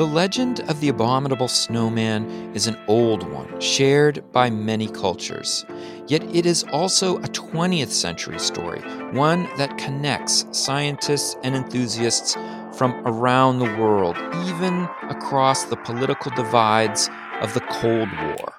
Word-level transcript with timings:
The 0.00 0.06
legend 0.06 0.60
of 0.60 0.80
the 0.80 0.88
abominable 0.88 1.46
snowman 1.46 2.54
is 2.54 2.66
an 2.66 2.78
old 2.88 3.22
one, 3.30 3.60
shared 3.60 4.24
by 4.32 4.48
many 4.48 4.88
cultures. 4.88 5.66
Yet 6.06 6.22
it 6.34 6.46
is 6.46 6.64
also 6.72 7.18
a 7.18 7.28
20th 7.28 7.90
century 7.90 8.38
story, 8.38 8.80
one 9.10 9.46
that 9.58 9.76
connects 9.76 10.46
scientists 10.52 11.36
and 11.42 11.54
enthusiasts 11.54 12.34
from 12.72 12.94
around 13.06 13.58
the 13.58 13.76
world, 13.76 14.16
even 14.46 14.88
across 15.10 15.64
the 15.64 15.76
political 15.76 16.30
divides 16.30 17.10
of 17.42 17.52
the 17.52 17.60
Cold 17.60 18.08
War. 18.22 18.54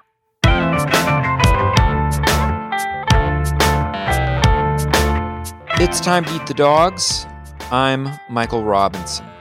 It's 5.80 5.98
time 5.98 6.24
to 6.24 6.36
eat 6.36 6.46
the 6.46 6.54
dogs. 6.54 7.26
I'm 7.72 8.08
Michael 8.30 8.62
Robinson. 8.62 9.31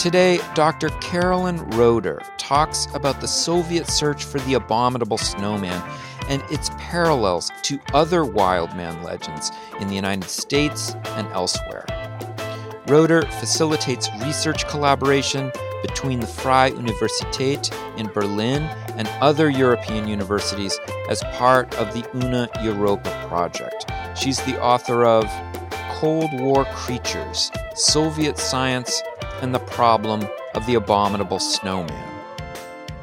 Today, 0.00 0.40
Dr. 0.54 0.88
Carolyn 1.02 1.58
Roeder 1.72 2.22
talks 2.38 2.86
about 2.94 3.20
the 3.20 3.28
Soviet 3.28 3.86
search 3.86 4.24
for 4.24 4.40
the 4.40 4.54
abominable 4.54 5.18
snowman 5.18 5.78
and 6.26 6.42
its 6.50 6.70
parallels 6.78 7.52
to 7.64 7.78
other 7.92 8.24
wild 8.24 8.74
man 8.74 9.02
legends 9.02 9.52
in 9.78 9.88
the 9.88 9.94
United 9.94 10.30
States 10.30 10.94
and 11.04 11.28
elsewhere. 11.34 11.84
Roeder 12.86 13.20
facilitates 13.40 14.08
research 14.22 14.66
collaboration 14.68 15.52
between 15.82 16.20
the 16.20 16.26
Freie 16.26 16.70
Universität 16.70 17.70
in 17.98 18.06
Berlin 18.06 18.62
and 18.96 19.06
other 19.20 19.50
European 19.50 20.08
universities 20.08 20.80
as 21.10 21.22
part 21.34 21.74
of 21.74 21.92
the 21.92 22.08
Una 22.14 22.48
Europa 22.62 23.10
project. 23.28 23.92
She's 24.16 24.40
the 24.46 24.58
author 24.62 25.04
of 25.04 25.26
Cold 26.00 26.32
War 26.40 26.64
Creatures 26.72 27.50
Soviet 27.74 28.38
Science 28.38 29.02
and 29.42 29.54
the 29.54 29.60
problem 29.60 30.26
of 30.54 30.66
the 30.66 30.74
abominable 30.74 31.38
snowman. 31.38 32.06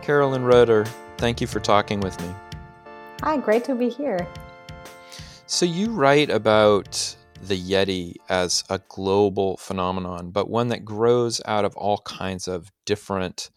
Carolyn 0.01 0.43
Roeder, 0.43 0.85
thank 1.17 1.41
you 1.41 1.47
for 1.47 1.59
talking 1.59 1.99
with 1.99 2.19
me. 2.21 2.33
Hi, 3.21 3.37
great 3.37 3.63
to 3.65 3.75
be 3.75 3.89
here. 3.89 4.27
So, 5.47 5.65
you 5.65 5.91
write 5.91 6.29
about 6.29 7.15
the 7.41 7.59
Yeti 7.59 8.15
as 8.29 8.63
a 8.69 8.79
global 8.87 9.57
phenomenon, 9.57 10.31
but 10.31 10.49
one 10.49 10.67
that 10.69 10.85
grows 10.85 11.41
out 11.45 11.65
of 11.65 11.75
all 11.75 11.99
kinds 11.99 12.47
of 12.47 12.71
different 12.85 13.49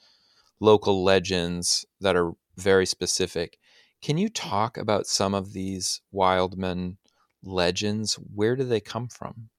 local 0.61 1.05
legends 1.05 1.85
that 2.01 2.17
are 2.17 2.33
very 2.57 2.87
specific. 2.87 3.59
Can 4.03 4.19
you 4.19 4.29
talk 4.29 4.79
about 4.79 5.07
some 5.07 5.35
of 5.35 5.53
these 5.53 6.01
wildman 6.11 6.97
legends? 7.43 8.15
Where 8.15 8.57
do 8.57 8.65
they 8.65 8.81
come 8.81 9.09
from? 9.09 9.50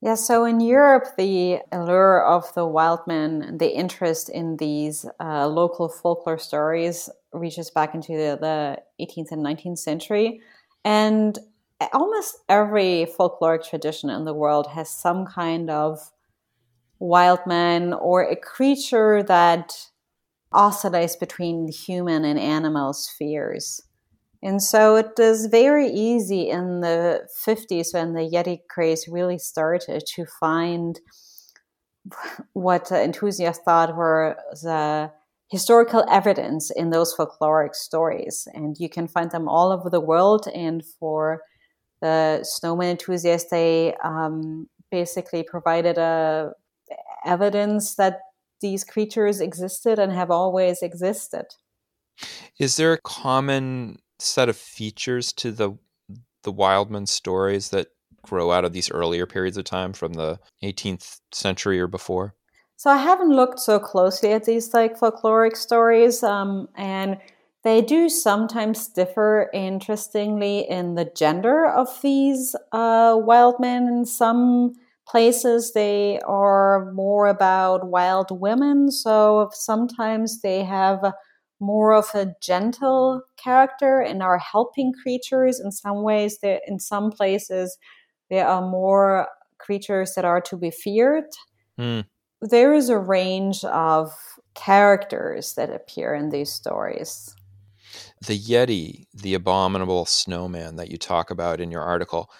Yeah, 0.00 0.14
so 0.14 0.44
in 0.44 0.60
Europe, 0.60 1.16
the 1.16 1.58
allure 1.72 2.24
of 2.24 2.54
the 2.54 2.64
wild 2.66 3.00
man, 3.08 3.58
the 3.58 3.74
interest 3.74 4.28
in 4.28 4.56
these 4.56 5.04
uh, 5.20 5.48
local 5.48 5.88
folklore 5.88 6.38
stories 6.38 7.10
reaches 7.32 7.70
back 7.70 7.94
into 7.94 8.12
the, 8.12 8.38
the 8.40 9.04
18th 9.04 9.32
and 9.32 9.44
19th 9.44 9.78
century. 9.78 10.40
And 10.84 11.36
almost 11.92 12.38
every 12.48 13.08
folkloric 13.18 13.68
tradition 13.68 14.08
in 14.08 14.24
the 14.24 14.34
world 14.34 14.68
has 14.68 14.88
some 14.88 15.26
kind 15.26 15.68
of 15.68 15.98
wild 17.00 17.40
man 17.46 17.92
or 17.92 18.22
a 18.22 18.36
creature 18.36 19.24
that 19.24 19.88
oscillates 20.52 21.16
between 21.16 21.68
human 21.68 22.24
and 22.24 22.38
animal 22.38 22.92
spheres. 22.92 23.82
And 24.42 24.62
so 24.62 24.96
it 24.96 25.12
was 25.18 25.46
very 25.46 25.88
easy 25.88 26.48
in 26.48 26.80
the 26.80 27.28
50s 27.44 27.92
when 27.92 28.14
the 28.14 28.20
Yeti 28.20 28.60
craze 28.70 29.08
really 29.08 29.38
started 29.38 30.04
to 30.14 30.26
find 30.40 31.00
what 32.52 32.90
enthusiasts 32.92 33.62
thought 33.64 33.96
were 33.96 34.36
the 34.62 35.10
historical 35.50 36.04
evidence 36.08 36.70
in 36.70 36.90
those 36.90 37.14
folkloric 37.14 37.74
stories. 37.74 38.46
And 38.54 38.76
you 38.78 38.88
can 38.88 39.08
find 39.08 39.30
them 39.30 39.48
all 39.48 39.72
over 39.72 39.90
the 39.90 40.00
world. 40.00 40.46
And 40.54 40.84
for 41.00 41.42
the 42.00 42.40
snowman 42.44 42.90
enthusiasts, 42.90 43.50
they 43.50 43.94
um, 44.04 44.68
basically 44.90 45.42
provided 45.42 45.98
a 45.98 46.52
evidence 47.26 47.96
that 47.96 48.20
these 48.60 48.84
creatures 48.84 49.40
existed 49.40 49.98
and 49.98 50.12
have 50.12 50.30
always 50.30 50.82
existed. 50.82 51.46
Is 52.58 52.76
there 52.76 52.92
a 52.92 53.00
common 53.00 53.98
set 54.18 54.48
of 54.48 54.56
features 54.56 55.32
to 55.34 55.52
the 55.52 55.78
the 56.44 56.52
Wildman 56.52 57.06
stories 57.06 57.70
that 57.70 57.88
grow 58.22 58.52
out 58.52 58.64
of 58.64 58.72
these 58.72 58.90
earlier 58.90 59.26
periods 59.26 59.56
of 59.56 59.64
time 59.64 59.92
from 59.92 60.14
the 60.14 60.38
18th 60.62 61.20
century 61.32 61.80
or 61.80 61.86
before? 61.86 62.34
So 62.76 62.90
I 62.90 62.98
haven't 62.98 63.34
looked 63.34 63.58
so 63.58 63.78
closely 63.78 64.32
at 64.32 64.44
these 64.44 64.72
like 64.72 64.98
folkloric 64.98 65.56
stories, 65.56 66.22
um, 66.22 66.68
and 66.76 67.18
they 67.64 67.82
do 67.82 68.08
sometimes 68.08 68.86
differ 68.86 69.50
interestingly 69.52 70.60
in 70.60 70.94
the 70.94 71.04
gender 71.04 71.66
of 71.66 71.88
these 72.02 72.54
uh, 72.70 73.18
wild 73.20 73.58
men. 73.58 73.88
In 73.88 74.04
some 74.06 74.74
places, 75.08 75.72
they 75.72 76.20
are 76.20 76.92
more 76.92 77.26
about 77.26 77.88
wild 77.88 78.30
women, 78.30 78.92
so 78.92 79.50
sometimes 79.52 80.40
they 80.40 80.62
have 80.62 81.12
more 81.60 81.92
of 81.92 82.06
a 82.14 82.34
gentle 82.40 83.22
character 83.36 84.00
and 84.00 84.22
are 84.22 84.38
helping 84.38 84.92
creatures 85.02 85.60
in 85.60 85.72
some 85.72 86.02
ways 86.02 86.38
that 86.40 86.62
in 86.66 86.78
some 86.78 87.10
places 87.10 87.78
there 88.30 88.46
are 88.46 88.62
more 88.62 89.28
creatures 89.58 90.14
that 90.14 90.24
are 90.24 90.40
to 90.40 90.56
be 90.56 90.70
feared. 90.70 91.24
Mm. 91.78 92.04
there 92.42 92.74
is 92.74 92.88
a 92.88 92.98
range 92.98 93.62
of 93.64 94.10
characters 94.54 95.54
that 95.54 95.70
appear 95.70 96.12
in 96.12 96.30
these 96.30 96.52
stories. 96.52 97.34
The 98.26 98.38
yeti 98.38 99.06
the 99.14 99.34
abominable 99.34 100.04
snowman 100.04 100.76
that 100.76 100.90
you 100.90 100.98
talk 100.98 101.30
about 101.30 101.60
in 101.60 101.70
your 101.70 101.82
article 101.82 102.30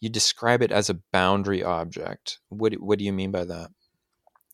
you 0.00 0.08
describe 0.08 0.62
it 0.62 0.72
as 0.72 0.88
a 0.88 0.98
boundary 1.12 1.62
object. 1.62 2.38
What, 2.48 2.72
what 2.74 2.98
do 2.98 3.04
you 3.04 3.12
mean 3.12 3.30
by 3.30 3.44
that 3.44 3.70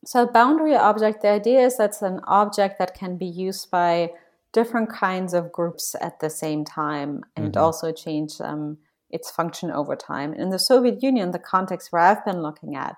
so, 0.06 0.25
boundary 0.27 0.77
object, 0.77 1.22
the 1.22 1.28
idea 1.28 1.61
is 1.61 1.77
that's 1.77 2.00
an 2.00 2.21
object 2.28 2.78
that 2.78 2.94
can 2.94 3.17
be 3.17 3.27
used 3.27 3.71
by 3.72 4.12
different 4.53 4.89
kinds 4.89 5.34
of 5.34 5.50
groups 5.53 5.97
at 6.00 6.21
the 6.21 6.31
same 6.31 6.65
time 6.65 7.22
and 7.37 7.53
mm-hmm. 7.53 7.62
also 7.62 7.93
change 7.93 8.41
um, 8.41 8.78
its 9.11 9.31
function 9.31 9.71
over 9.71 9.97
time. 9.97 10.33
In 10.33 10.50
the 10.50 10.59
Soviet 10.59 11.03
Union, 11.03 11.33
the 11.33 11.41
context 11.41 11.89
where 11.91 12.03
I've 12.03 12.25
been 12.25 12.41
looking 12.41 12.77
at, 12.77 12.97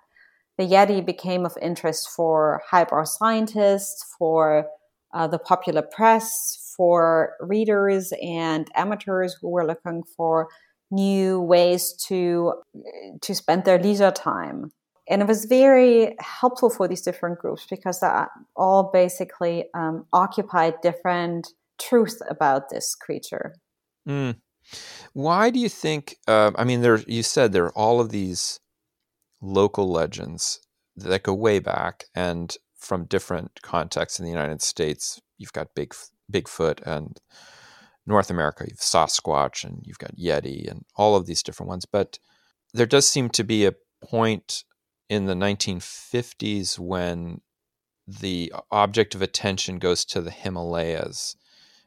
the 0.58 0.64
Yeti 0.64 1.04
became 1.04 1.47
of 1.47 1.56
interest 1.62 2.10
for 2.10 2.60
highbrow 2.70 3.04
scientists, 3.04 4.14
for 4.18 4.66
uh, 5.14 5.26
the 5.26 5.38
popular 5.38 5.82
press, 5.82 6.74
for 6.76 7.34
readers 7.41 8.12
and 8.22 8.68
amateurs 8.74 9.34
who 9.41 9.48
were 9.48 9.66
looking 9.66 10.02
for 10.16 10.48
new 10.91 11.41
ways 11.41 11.92
to 12.08 12.54
to 13.20 13.34
spend 13.34 13.64
their 13.64 13.78
leisure 13.78 14.10
time 14.10 14.72
and 15.08 15.22
it 15.22 15.28
was 15.28 15.46
very 15.46 16.14
helpful 16.20 16.70
for 16.70 16.86
these 16.86 17.02
different 17.02 17.38
groups 17.38 17.66
because 17.69 18.00
they 18.00 18.24
all 18.56 18.91
basically 18.92 19.64
um, 19.74 20.06
occupied 20.12 20.74
different 20.82 21.48
truths 21.80 22.20
about 22.28 22.69
this 22.70 22.94
creature. 22.94 23.54
Mm. 24.08 24.36
Why 25.14 25.50
do 25.50 25.58
you 25.58 25.68
think? 25.68 26.16
Uh, 26.26 26.52
I 26.56 26.64
mean, 26.64 26.82
there 26.82 26.98
you 27.06 27.22
said 27.22 27.52
there 27.52 27.64
are 27.64 27.78
all 27.78 28.00
of 28.00 28.10
these 28.10 28.60
local 29.41 29.91
legends 29.91 30.60
that 30.97 31.22
go 31.22 31.32
way 31.32 31.58
back 31.58 32.04
and 32.14 32.54
from 32.76 33.04
different 33.04 33.60
contexts 33.62 34.18
in 34.18 34.24
the 34.24 34.30
United 34.30 34.62
States. 34.62 35.20
You've 35.38 35.52
got 35.52 35.74
Big 35.74 35.94
Bigfoot 36.30 36.82
and 36.82 37.18
North 38.06 38.30
America, 38.30 38.66
you've 38.68 38.78
Sasquatch 38.78 39.64
and 39.64 39.82
you've 39.84 39.98
got 39.98 40.16
Yeti 40.16 40.70
and 40.70 40.84
all 40.97 41.16
of 41.16 41.26
these 41.26 41.42
different 41.42 41.68
ones. 41.68 41.86
But 41.86 42.18
there 42.74 42.86
does 42.86 43.08
seem 43.08 43.30
to 43.30 43.44
be 43.44 43.66
a 43.66 43.74
point 44.02 44.64
in 45.09 45.27
the 45.27 45.34
1950s 45.34 46.78
when 46.78 47.41
the 48.07 48.53
object 48.71 49.15
of 49.15 49.22
attention 49.22 49.78
goes 49.78 50.05
to 50.05 50.21
the 50.21 50.31
Himalayas 50.31 51.37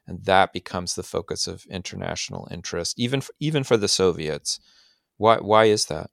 and 0.08 0.24
that 0.26 0.54
becomes 0.54 0.96
the 0.96 1.04
focus 1.04 1.48
of 1.48 1.66
international 1.66 2.48
interest 2.52 3.00
even 3.00 3.22
for, 3.22 3.34
even 3.40 3.64
for 3.64 3.78
the 3.78 3.88
Soviets. 3.88 4.60
Why 5.18 5.38
why 5.38 5.66
is 5.66 5.86
that? 5.86 6.10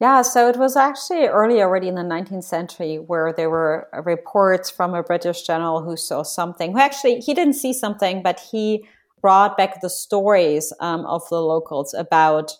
Yeah 0.00 0.22
so 0.22 0.48
it 0.48 0.56
was 0.56 0.76
actually 0.76 1.26
early 1.26 1.60
already 1.62 1.88
in 1.88 1.94
the 1.94 2.02
19th 2.02 2.44
century 2.44 2.96
where 2.96 3.32
there 3.32 3.50
were 3.50 3.88
reports 4.04 4.70
from 4.70 4.94
a 4.94 5.02
British 5.02 5.42
general 5.42 5.82
who 5.82 5.96
saw 5.96 6.22
something 6.22 6.72
who 6.72 6.78
actually 6.78 7.20
he 7.20 7.34
didn't 7.34 7.54
see 7.54 7.72
something 7.72 8.22
but 8.22 8.40
he 8.40 8.86
brought 9.20 9.56
back 9.56 9.80
the 9.80 9.88
stories 9.88 10.72
um, 10.80 11.06
of 11.06 11.26
the 11.30 11.40
locals 11.40 11.94
about 11.94 12.52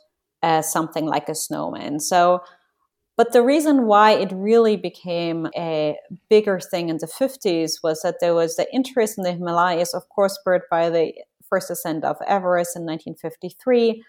uh, 0.42 0.60
something 0.60 1.06
like 1.06 1.28
a 1.28 1.34
snowman. 1.34 2.00
So 2.00 2.42
but 3.16 3.32
the 3.32 3.42
reason 3.42 3.86
why 3.86 4.12
it 4.12 4.32
really 4.32 4.76
became 4.76 5.48
a 5.56 5.96
bigger 6.28 6.58
thing 6.58 6.88
in 6.88 6.98
the 6.98 7.06
50s 7.06 7.74
was 7.82 8.02
that 8.02 8.16
there 8.20 8.34
was 8.34 8.56
the 8.56 8.72
interest 8.74 9.18
in 9.18 9.24
the 9.24 9.32
Himalayas, 9.32 9.94
of 9.94 10.08
course, 10.08 10.34
spurred 10.34 10.62
by 10.70 10.90
the 10.90 11.14
first 11.48 11.70
ascent 11.70 12.04
of 12.04 12.16
Everest 12.26 12.76
in 12.76 12.82
1953. 12.84 14.02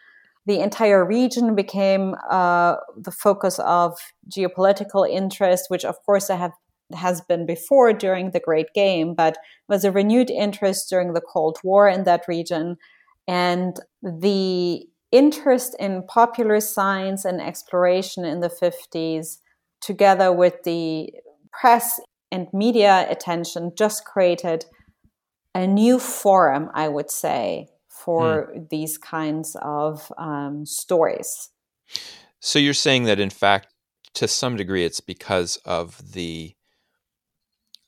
the 0.48 0.60
entire 0.60 1.04
region 1.04 1.56
became 1.56 2.13
uh, 2.30 2.75
the 2.96 3.12
focus 3.12 3.57
of 3.60 3.98
geopolitical 4.30 5.10
interest, 5.10 5.63
which 5.69 5.84
of 5.84 5.96
course 6.06 6.28
have, 6.28 6.51
has 6.94 7.22
been 7.22 7.48
before 7.48 7.94
during 7.94 8.30
the 8.30 8.40
Great 8.40 8.72
Game, 8.75 9.16
but 9.16 9.38
was 9.68 9.84
a 9.84 9.92
renewed 9.92 10.30
interest 10.30 10.88
during 10.88 11.13
the 11.13 11.22
Cold 11.34 11.58
War 11.63 11.90
in 11.90 12.04
that 12.04 12.28
region. 12.28 12.78
And 13.28 13.80
the 14.04 14.88
interest 15.12 15.75
in 15.80 16.04
popular 16.07 16.60
science 16.60 17.25
and 17.25 17.42
exploration 17.42 18.25
in 18.25 18.40
the 18.42 18.50
50s, 18.50 19.38
together 19.81 20.31
with 20.31 20.63
the 20.63 21.12
press 21.52 22.00
and 22.31 22.48
media 22.54 23.06
attention, 23.10 23.72
just 23.78 24.06
created 24.06 24.66
a 25.54 25.66
new 25.66 26.00
forum, 26.00 26.69
I 26.74 26.90
would 26.90 27.10
say, 27.10 27.69
for 27.88 28.54
mm. 28.54 28.69
these 28.69 28.98
kinds 28.98 29.56
of 29.62 30.12
um, 30.18 30.66
stories. 30.66 31.50
So 32.40 32.60
you're 32.60 32.74
saying 32.74 33.06
that, 33.06 33.19
in 33.19 33.30
fact, 33.30 33.74
to 34.16 34.28
some 34.28 34.56
degree, 34.56 34.86
it's 34.86 35.00
because 35.00 35.58
of 35.66 36.13
the 36.13 36.56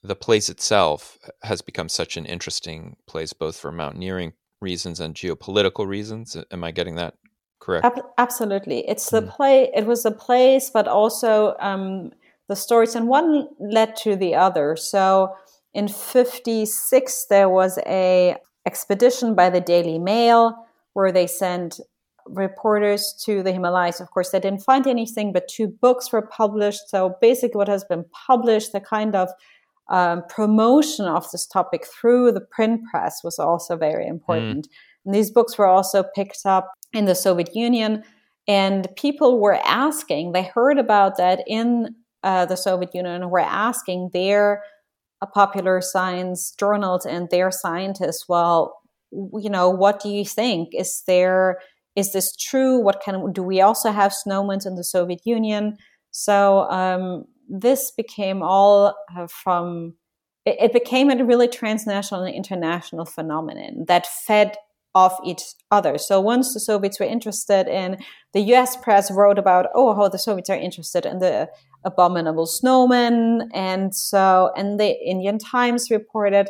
the 0.04 0.16
place 0.16 0.48
itself 0.48 1.18
has 1.42 1.62
become 1.62 1.90
such 1.90 2.16
an 2.18 2.25
interesting 2.25 2.96
place, 3.08 3.34
both 3.34 3.58
for 3.58 3.72
mountaineering 3.72 4.34
reasons 4.62 5.00
and 5.00 5.15
geopolitical 5.15 5.88
reasons. 5.88 6.38
Am 6.51 6.63
I 6.63 6.71
getting 6.71 6.95
that 6.95 7.15
correct? 7.59 8.00
absolutely, 8.18 8.88
it's 8.88 9.09
the 9.09 9.21
mm. 9.21 9.30
play. 9.30 9.71
It 9.75 9.86
was 9.86 10.06
a 10.06 10.12
place, 10.12 10.69
but 10.69 10.88
also 10.88 11.56
um, 11.59 12.12
the 12.48 12.56
stories, 12.56 12.95
and 12.95 13.07
one 13.07 13.48
led 13.59 13.95
to 13.98 14.15
the 14.15 14.36
other. 14.36 14.75
So 14.75 15.33
in 15.74 15.88
56 15.88 17.25
there 17.30 17.50
was 17.50 17.77
a 17.86 18.36
expedition 18.65 19.36
by 19.36 19.50
the 19.50 19.62
Daily 19.62 20.00
Mail 20.00 20.65
where 20.94 21.12
they 21.12 21.27
sent 21.27 21.80
reporters 22.27 23.13
to 23.25 23.44
the 23.44 23.51
Himalayas. 23.51 24.01
Of 24.01 24.12
course, 24.12 24.31
they 24.31 24.39
didn't 24.39 24.63
find 24.63 24.88
anything, 24.88 25.31
but 25.31 25.48
two 25.48 25.68
books 25.68 26.12
were 26.12 26.21
published. 26.21 26.89
So 26.89 27.15
basically, 27.21 27.57
what 27.57 27.68
has 27.68 27.83
been 27.83 28.06
published, 28.27 28.71
the 28.74 28.81
kind 28.81 29.15
of 29.15 29.30
um, 29.89 30.24
promotion 30.30 31.06
of 31.06 31.30
this 31.31 31.45
topic 31.45 31.86
through 31.86 32.31
the 32.31 32.42
print 32.42 32.81
press 32.92 33.24
was 33.24 33.39
also 33.39 33.78
very 33.78 34.06
important. 34.07 34.68
Mm. 34.68 34.72
And 35.06 35.16
these 35.16 35.31
books 35.31 35.57
were 35.57 35.68
also 35.68 36.04
picked 36.04 36.45
up 36.45 36.72
in 36.94 37.06
the 37.06 37.16
Soviet 37.16 37.56
Union. 37.56 38.04
And 38.48 38.88
people 38.98 39.39
were 39.39 39.60
asking, 39.66 40.31
they 40.31 40.44
heard 40.44 40.78
about 40.78 41.18
that 41.18 41.44
in 41.48 41.95
uh, 42.24 42.45
the 42.45 42.57
Soviet 42.57 42.94
Union, 42.94 43.30
were 43.30 43.39
asking 43.39 44.10
their 44.13 44.63
popular 45.34 45.81
science 45.81 46.54
journals 46.60 47.06
and 47.06 47.30
their 47.30 47.51
scientists, 47.51 48.25
well, 48.28 48.80
you 49.12 49.50
know, 49.50 49.69
what 49.69 50.01
do 50.01 50.10
you 50.10 50.25
think? 50.25 50.69
Is 50.74 51.04
there 51.07 51.60
is 51.95 52.13
this 52.13 52.36
true? 52.36 52.80
What 52.80 53.01
kind 53.04 53.34
do 53.34 53.42
we 53.42 53.60
also 53.60 53.92
have 53.92 54.13
snowmen 54.13 54.63
in 54.68 54.75
the 54.75 54.84
Soviet 54.84 55.22
Union? 55.25 55.78
So 56.12 56.69
um, 56.69 57.25
this 57.48 57.92
became 57.92 58.42
all 58.42 58.96
uh, 59.16 59.28
from 59.28 59.96
it, 60.46 60.58
it 60.60 60.74
became 60.74 61.10
a 61.10 61.24
really 61.24 61.48
transnational 61.48 62.24
and 62.24 62.34
international 62.34 63.06
phenomenon 63.06 63.86
that 63.88 64.06
fed 64.06 64.56
off 64.96 65.20
each 65.24 65.44
other. 65.70 65.98
So 65.98 66.20
once 66.20 66.54
the 66.54 66.60
Soviets 66.60 67.00
were 67.00 67.06
interested 67.06 67.68
in, 67.68 67.98
the 68.34 68.42
U.S. 68.54 68.76
press 68.76 69.12
wrote 69.12 69.38
about, 69.38 69.68
oh, 69.76 69.94
how 69.94 70.08
the 70.08 70.18
Soviets 70.18 70.50
are 70.50 70.58
interested 70.58 71.06
in 71.06 71.20
the 71.20 71.50
abominable 71.84 72.48
snowman. 72.48 73.50
And 73.54 73.94
so, 73.94 74.52
and 74.58 74.80
the 74.80 75.00
Indian 75.06 75.38
Times 75.38 75.92
reported. 75.92 76.50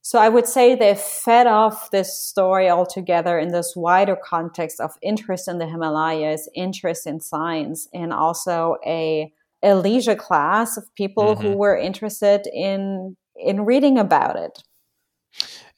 So 0.00 0.18
I 0.18 0.28
would 0.28 0.48
say 0.48 0.74
they 0.74 0.96
fed 0.96 1.46
off 1.46 1.92
this 1.92 2.20
story 2.20 2.68
altogether 2.68 3.38
in 3.38 3.52
this 3.52 3.74
wider 3.76 4.16
context 4.16 4.80
of 4.80 4.96
interest 5.00 5.46
in 5.46 5.58
the 5.58 5.66
Himalayas, 5.68 6.48
interest 6.56 7.06
in 7.06 7.20
science, 7.20 7.86
and 7.94 8.12
also 8.12 8.76
a, 8.84 9.32
a 9.62 9.74
leisure 9.74 10.16
class 10.16 10.76
of 10.76 10.92
people 10.94 11.34
mm-hmm. 11.34 11.42
who 11.42 11.56
were 11.56 11.76
interested 11.76 12.46
in 12.52 13.16
in 13.36 13.64
reading 13.64 13.98
about 13.98 14.36
it. 14.36 14.62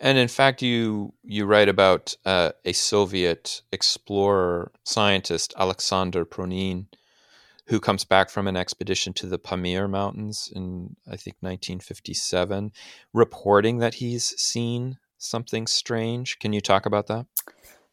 And 0.00 0.18
in 0.18 0.28
fact, 0.28 0.62
you 0.62 1.14
you 1.22 1.46
write 1.46 1.68
about 1.68 2.16
uh, 2.24 2.52
a 2.64 2.72
Soviet 2.72 3.62
explorer 3.72 4.72
scientist, 4.84 5.54
Alexander 5.56 6.24
Pronin, 6.24 6.86
who 7.66 7.80
comes 7.80 8.04
back 8.04 8.30
from 8.30 8.46
an 8.46 8.56
expedition 8.56 9.12
to 9.14 9.26
the 9.26 9.38
Pamir 9.38 9.88
Mountains 9.88 10.52
in, 10.54 10.96
I 11.06 11.16
think, 11.16 11.36
1957, 11.40 12.72
reporting 13.12 13.78
that 13.78 13.94
he's 13.94 14.38
seen 14.40 14.98
something 15.16 15.66
strange. 15.66 16.38
Can 16.38 16.52
you 16.52 16.60
talk 16.60 16.84
about 16.84 17.06
that? 17.06 17.26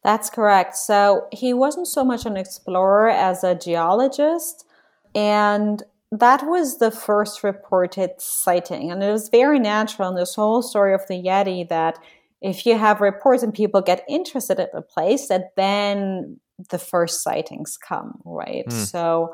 That's 0.02 0.28
correct. 0.28 0.76
So 0.76 1.28
he 1.32 1.54
wasn't 1.54 1.86
so 1.86 2.04
much 2.04 2.26
an 2.26 2.36
explorer 2.36 3.08
as 3.08 3.44
a 3.44 3.54
geologist. 3.54 4.66
And 5.14 5.82
that 6.10 6.46
was 6.46 6.78
the 6.78 6.90
first 6.90 7.42
reported 7.42 8.10
sighting. 8.18 8.90
And 8.90 9.02
it 9.02 9.10
was 9.10 9.28
very 9.28 9.58
natural 9.58 10.10
in 10.10 10.14
this 10.14 10.34
whole 10.34 10.62
story 10.62 10.94
of 10.94 11.06
the 11.08 11.14
Yeti 11.14 11.68
that 11.68 11.98
if 12.40 12.66
you 12.66 12.76
have 12.76 13.00
reports 13.00 13.42
and 13.42 13.54
people 13.54 13.80
get 13.80 14.04
interested 14.08 14.58
at 14.60 14.72
the 14.72 14.82
place, 14.82 15.28
that 15.28 15.54
then 15.56 16.38
the 16.70 16.78
first 16.78 17.22
sightings 17.22 17.78
come, 17.78 18.20
right? 18.24 18.66
Mm. 18.66 18.72
So 18.72 19.32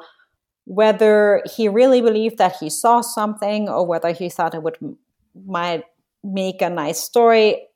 whether 0.64 1.42
he 1.56 1.68
really 1.68 2.00
believed 2.00 2.38
that 2.38 2.56
he 2.60 2.68
saw 2.68 3.00
something 3.00 3.68
or 3.68 3.86
whether 3.86 4.12
he 4.12 4.28
thought 4.28 4.54
it 4.54 4.62
would 4.62 4.76
might 5.46 5.84
make 6.22 6.60
a 6.60 6.68
nice 6.68 7.00
story 7.00 7.67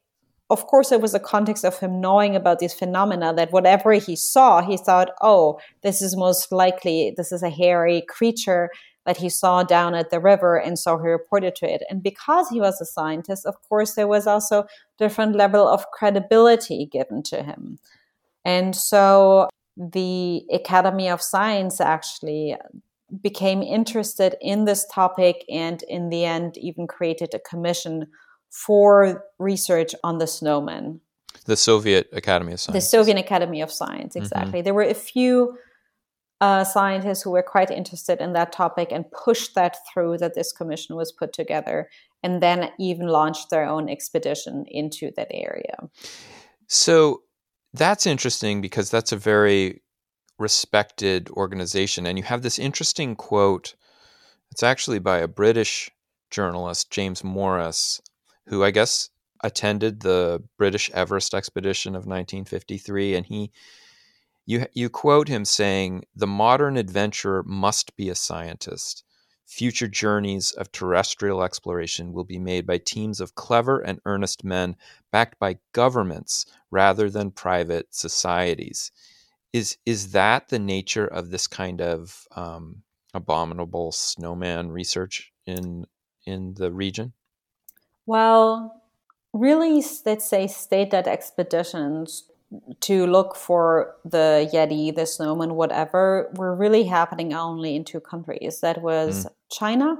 of 0.50 0.66
course 0.66 0.92
it 0.92 1.00
was 1.00 1.14
a 1.14 1.20
context 1.20 1.64
of 1.64 1.78
him 1.78 2.00
knowing 2.00 2.36
about 2.36 2.58
these 2.58 2.74
phenomena 2.74 3.32
that 3.34 3.52
whatever 3.52 3.92
he 3.92 4.14
saw 4.14 4.60
he 4.60 4.76
thought 4.76 5.10
oh 5.20 5.58
this 5.82 6.02
is 6.02 6.16
most 6.16 6.52
likely 6.52 7.12
this 7.16 7.32
is 7.32 7.42
a 7.42 7.50
hairy 7.50 8.02
creature 8.08 8.70
that 9.04 9.16
he 9.16 9.28
saw 9.28 9.62
down 9.62 9.94
at 9.94 10.10
the 10.10 10.20
river 10.20 10.56
and 10.56 10.78
so 10.78 10.98
he 10.98 11.08
reported 11.08 11.56
to 11.56 11.66
it. 11.68 11.82
And 11.90 12.02
because 12.02 12.48
he 12.48 12.60
was 12.60 12.80
a 12.80 12.84
scientist 12.84 13.46
of 13.46 13.56
course 13.68 13.94
there 13.94 14.08
was 14.08 14.26
also 14.26 14.64
different 14.98 15.34
level 15.34 15.66
of 15.66 15.90
credibility 15.92 16.86
given 16.90 17.22
to 17.24 17.42
him. 17.42 17.78
And 18.44 18.74
so 18.76 19.48
the 19.76 20.42
Academy 20.52 21.08
of 21.08 21.22
Science 21.22 21.80
actually 21.80 22.56
became 23.20 23.62
interested 23.62 24.36
in 24.40 24.64
this 24.64 24.86
topic 24.86 25.44
and 25.48 25.82
in 25.88 26.08
the 26.08 26.24
end 26.24 26.56
even 26.56 26.86
created 26.86 27.34
a 27.34 27.38
commission 27.38 28.06
for 28.52 29.24
research 29.38 29.94
on 30.04 30.18
the 30.18 30.26
snowman. 30.26 31.00
The 31.46 31.56
Soviet 31.56 32.08
Academy 32.12 32.52
of 32.52 32.60
Science. 32.60 32.74
The 32.74 32.88
Soviet 32.88 33.16
Academy 33.18 33.62
of 33.62 33.72
Science, 33.72 34.14
mm-hmm. 34.14 34.22
exactly. 34.22 34.58
Mm-hmm. 34.58 34.64
There 34.64 34.74
were 34.74 34.82
a 34.82 34.94
few 34.94 35.56
uh, 36.40 36.64
scientists 36.64 37.22
who 37.22 37.30
were 37.30 37.42
quite 37.42 37.70
interested 37.70 38.20
in 38.20 38.34
that 38.34 38.52
topic 38.52 38.88
and 38.92 39.10
pushed 39.10 39.54
that 39.54 39.76
through 39.92 40.18
that 40.18 40.34
this 40.34 40.52
commission 40.52 40.96
was 40.96 41.10
put 41.10 41.32
together 41.32 41.88
and 42.22 42.42
then 42.42 42.70
even 42.78 43.06
launched 43.06 43.50
their 43.50 43.66
own 43.66 43.88
expedition 43.88 44.64
into 44.68 45.10
that 45.16 45.28
area. 45.30 45.76
So 46.68 47.22
that's 47.72 48.06
interesting 48.06 48.60
because 48.60 48.90
that's 48.90 49.12
a 49.12 49.16
very 49.16 49.82
respected 50.38 51.30
organization. 51.30 52.06
And 52.06 52.18
you 52.18 52.24
have 52.24 52.42
this 52.42 52.58
interesting 52.58 53.16
quote. 53.16 53.74
It's 54.50 54.62
actually 54.62 54.98
by 54.98 55.18
a 55.18 55.28
British 55.28 55.90
journalist, 56.30 56.90
James 56.90 57.24
Morris, 57.24 58.00
who 58.46 58.64
I 58.64 58.70
guess 58.70 59.10
attended 59.42 60.00
the 60.00 60.42
British 60.56 60.90
Everest 60.90 61.34
expedition 61.34 61.94
of 61.94 62.06
1953. 62.06 63.14
And 63.14 63.26
he, 63.26 63.50
you, 64.46 64.66
you 64.72 64.88
quote 64.88 65.28
him 65.28 65.44
saying, 65.44 66.04
The 66.14 66.26
modern 66.26 66.76
adventurer 66.76 67.42
must 67.44 67.96
be 67.96 68.08
a 68.08 68.14
scientist. 68.14 69.04
Future 69.46 69.88
journeys 69.88 70.52
of 70.52 70.72
terrestrial 70.72 71.42
exploration 71.42 72.12
will 72.12 72.24
be 72.24 72.38
made 72.38 72.66
by 72.66 72.78
teams 72.78 73.20
of 73.20 73.34
clever 73.34 73.80
and 73.80 74.00
earnest 74.06 74.44
men 74.44 74.76
backed 75.10 75.38
by 75.38 75.58
governments 75.72 76.46
rather 76.70 77.10
than 77.10 77.30
private 77.30 77.94
societies. 77.94 78.92
Is 79.52 79.76
is 79.84 80.12
that 80.12 80.48
the 80.48 80.58
nature 80.58 81.06
of 81.06 81.30
this 81.30 81.46
kind 81.46 81.82
of 81.82 82.26
um, 82.34 82.82
abominable 83.12 83.92
snowman 83.92 84.70
research 84.70 85.32
in 85.44 85.86
in 86.24 86.54
the 86.54 86.72
region? 86.72 87.12
Well, 88.06 88.82
really, 89.32 89.82
let's 90.04 90.28
say 90.28 90.46
state-led 90.46 91.06
expeditions 91.06 92.24
to 92.80 93.06
look 93.06 93.34
for 93.34 93.96
the 94.04 94.50
Yeti, 94.52 94.94
the 94.94 95.06
snowman, 95.06 95.54
whatever, 95.54 96.30
were 96.34 96.54
really 96.54 96.84
happening 96.84 97.32
only 97.32 97.76
in 97.76 97.84
two 97.84 98.00
countries. 98.00 98.60
That 98.60 98.82
was 98.82 99.24
mm. 99.24 99.30
China 99.50 99.96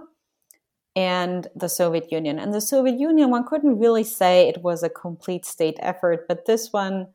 and 0.94 1.48
the 1.56 1.68
Soviet 1.68 2.12
Union. 2.12 2.38
And 2.38 2.52
the 2.52 2.60
Soviet 2.60 2.98
Union, 2.98 3.30
one 3.30 3.46
couldn't 3.46 3.78
really 3.78 4.04
say 4.04 4.48
it 4.48 4.62
was 4.62 4.82
a 4.82 4.90
complete 4.90 5.46
state 5.46 5.78
effort, 5.80 6.26
but 6.28 6.44
this 6.44 6.72
one 6.72 7.06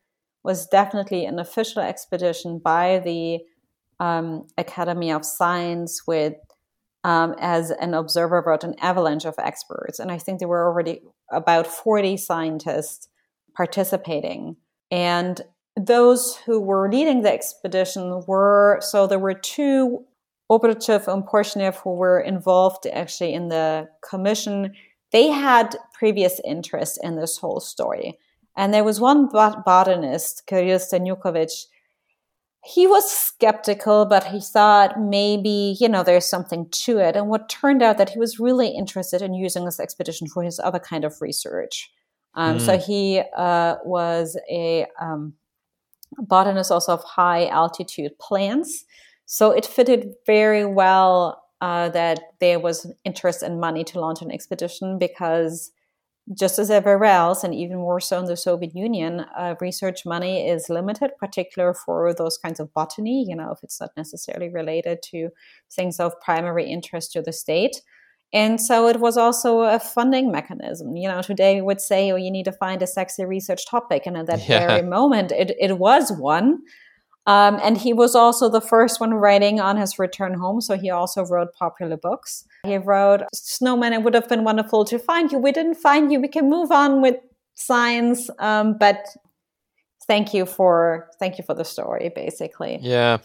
was 0.43 0.65
definitely 0.65 1.25
an 1.25 1.37
official 1.39 1.83
expedition 1.83 2.57
by 2.57 2.99
the 2.99 3.39
um, 3.99 4.47
Academy 4.57 5.11
of 5.11 5.25
Science 5.25 6.07
with 6.07 6.33
um, 7.03 7.35
as 7.39 7.71
an 7.71 7.93
observer 7.93 8.41
brought 8.41 8.63
an 8.63 8.75
avalanche 8.81 9.25
of 9.25 9.35
experts. 9.37 9.99
And 9.99 10.11
I 10.11 10.17
think 10.17 10.39
there 10.39 10.47
were 10.47 10.65
already 10.65 11.01
about 11.31 11.67
40 11.67 12.17
scientists 12.17 13.07
participating. 13.55 14.57
And 14.91 15.41
those 15.75 16.37
who 16.45 16.59
were 16.59 16.89
leading 16.91 17.21
the 17.21 17.31
expedition 17.31 18.23
were 18.27 18.79
so 18.81 19.07
there 19.07 19.19
were 19.19 19.33
two 19.33 20.05
Obruchev 20.49 21.07
and 21.07 21.23
Porshnev 21.23 21.75
who 21.75 21.93
were 21.93 22.19
involved 22.19 22.87
actually 22.87 23.33
in 23.33 23.49
the 23.49 23.89
commission. 24.07 24.73
They 25.11 25.27
had 25.27 25.75
previous 25.93 26.39
interest 26.45 26.99
in 27.03 27.15
this 27.15 27.37
whole 27.37 27.59
story. 27.59 28.17
And 28.55 28.73
there 28.73 28.83
was 28.83 28.99
one 28.99 29.27
botanist, 29.27 30.47
Kirill 30.47 30.79
Stanukovich, 30.79 31.65
he 32.65 32.87
was 32.87 33.09
skeptical, 33.09 34.05
but 34.05 34.25
he 34.25 34.41
thought 34.41 34.99
maybe, 34.99 35.77
you 35.79 35.87
know, 35.87 36.03
there's 36.03 36.25
something 36.25 36.67
to 36.69 36.97
it. 36.97 37.15
And 37.15 37.29
what 37.29 37.49
turned 37.49 37.81
out 37.81 37.97
that 37.97 38.09
he 38.09 38.19
was 38.19 38.39
really 38.39 38.69
interested 38.69 39.21
in 39.21 39.33
using 39.33 39.65
this 39.65 39.79
expedition 39.79 40.27
for 40.27 40.43
his 40.43 40.59
other 40.59 40.79
kind 40.79 41.05
of 41.05 41.21
research. 41.21 41.89
Um, 42.35 42.57
mm. 42.57 42.61
So 42.61 42.77
he 42.77 43.21
uh, 43.35 43.75
was 43.85 44.37
a 44.49 44.85
um, 44.99 45.33
botanist 46.17 46.71
also 46.71 46.93
of 46.93 47.03
high 47.03 47.47
altitude 47.47 48.17
plants. 48.19 48.85
So 49.25 49.51
it 49.51 49.65
fitted 49.65 50.13
very 50.25 50.65
well 50.65 51.43
uh, 51.61 51.89
that 51.89 52.19
there 52.39 52.59
was 52.59 52.91
interest 53.03 53.41
and 53.41 53.59
money 53.59 53.83
to 53.85 53.99
launch 53.99 54.21
an 54.21 54.31
expedition 54.31 54.97
because 54.99 55.71
just 56.33 56.59
as 56.59 56.69
everywhere 56.69 57.05
else, 57.05 57.43
and 57.43 57.55
even 57.55 57.77
more 57.77 57.99
so 57.99 58.19
in 58.19 58.25
the 58.25 58.35
Soviet 58.35 58.75
Union, 58.75 59.21
uh, 59.37 59.55
research 59.61 60.05
money 60.05 60.47
is 60.47 60.69
limited, 60.69 61.11
particular 61.17 61.73
for 61.73 62.13
those 62.13 62.37
kinds 62.37 62.59
of 62.59 62.73
botany, 62.73 63.25
you 63.27 63.35
know, 63.35 63.51
if 63.51 63.63
it's 63.63 63.79
not 63.79 63.91
necessarily 63.95 64.49
related 64.49 65.01
to 65.03 65.29
things 65.71 65.99
of 65.99 66.19
primary 66.19 66.69
interest 66.69 67.13
to 67.13 67.21
the 67.21 67.31
state. 67.31 67.81
And 68.33 68.59
so 68.59 68.87
it 68.87 68.99
was 68.99 69.15
also 69.15 69.61
a 69.61 69.79
funding 69.79 70.31
mechanism. 70.31 70.97
You 70.97 71.07
know, 71.07 71.21
today 71.21 71.55
we 71.55 71.61
would 71.61 71.79
say, 71.79 72.11
oh, 72.11 72.17
you 72.17 72.29
need 72.29 72.45
to 72.45 72.51
find 72.51 72.81
a 72.81 72.87
sexy 72.87 73.23
research 73.23 73.65
topic. 73.65 74.03
And 74.05 74.17
at 74.17 74.27
that 74.27 74.39
yeah. 74.49 74.67
very 74.67 74.83
moment, 74.83 75.31
it, 75.31 75.55
it 75.59 75.77
was 75.77 76.11
one. 76.11 76.59
Um, 77.27 77.59
and 77.61 77.77
he 77.77 77.91
was 77.91 78.15
also 78.15 78.49
the 78.49 78.61
first 78.61 79.01
one 79.01 79.13
writing 79.13 79.59
on 79.59 79.75
his 79.75 79.99
return 79.99 80.33
home. 80.35 80.61
So 80.61 80.77
he 80.77 80.89
also 80.89 81.25
wrote 81.25 81.53
popular 81.53 81.97
books. 81.97 82.45
He 82.65 82.77
wrote, 82.77 83.21
Snowman, 83.33 83.91
it 83.91 84.01
would 84.01 84.13
have 84.13 84.29
been 84.29 84.45
wonderful 84.45 84.85
to 84.85 84.97
find 84.97 85.29
you. 85.31 85.37
We 85.37 85.51
didn't 85.51 85.75
find 85.75 86.09
you. 86.11 86.21
We 86.21 86.29
can 86.29 86.49
move 86.49 86.71
on 86.71 87.01
with 87.01 87.17
science. 87.55 88.29
Um, 88.39 88.77
but 88.77 89.05
thank 90.07 90.33
you 90.33 90.45
for 90.45 91.09
thank 91.19 91.37
you 91.37 91.43
for 91.43 91.53
the 91.53 91.65
story, 91.65 92.11
basically. 92.15 92.79
Yeah. 92.81 93.17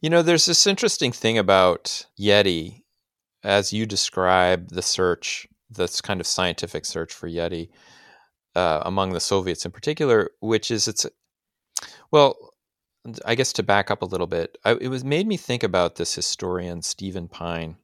You 0.00 0.08
know, 0.08 0.22
there's 0.22 0.46
this 0.46 0.66
interesting 0.66 1.12
thing 1.12 1.36
about 1.36 2.06
Yeti 2.18 2.82
as 3.44 3.72
you 3.72 3.84
describe 3.84 4.70
the 4.70 4.82
search, 4.82 5.46
this 5.68 6.00
kind 6.00 6.20
of 6.20 6.26
scientific 6.26 6.86
search 6.86 7.12
for 7.12 7.28
Yeti 7.28 7.68
uh, 8.56 8.80
among 8.84 9.12
the 9.12 9.20
Soviets 9.20 9.66
in 9.66 9.70
particular, 9.70 10.30
which 10.40 10.70
is 10.70 10.88
it's 10.88 11.06
well, 12.10 12.54
I 13.24 13.34
guess 13.34 13.52
to 13.54 13.62
back 13.62 13.90
up 13.90 14.02
a 14.02 14.06
little 14.06 14.26
bit, 14.26 14.58
I, 14.64 14.72
it 14.72 14.88
was 14.88 15.04
made 15.04 15.26
me 15.26 15.36
think 15.36 15.62
about 15.62 15.96
this 15.96 16.14
historian 16.14 16.82
Stephen 16.82 17.28
Pyne, 17.28 17.76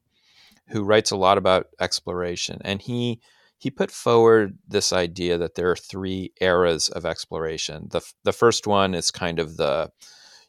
who 0.68 0.84
writes 0.84 1.10
a 1.10 1.16
lot 1.16 1.38
about 1.38 1.68
exploration, 1.80 2.58
and 2.62 2.82
he 2.82 3.20
he 3.58 3.70
put 3.70 3.90
forward 3.90 4.58
this 4.68 4.92
idea 4.92 5.38
that 5.38 5.54
there 5.54 5.70
are 5.70 5.76
three 5.76 6.32
eras 6.40 6.90
of 6.90 7.06
exploration. 7.06 7.88
the 7.90 8.02
The 8.24 8.32
first 8.32 8.66
one 8.66 8.94
is 8.94 9.10
kind 9.10 9.38
of 9.38 9.56
the 9.56 9.90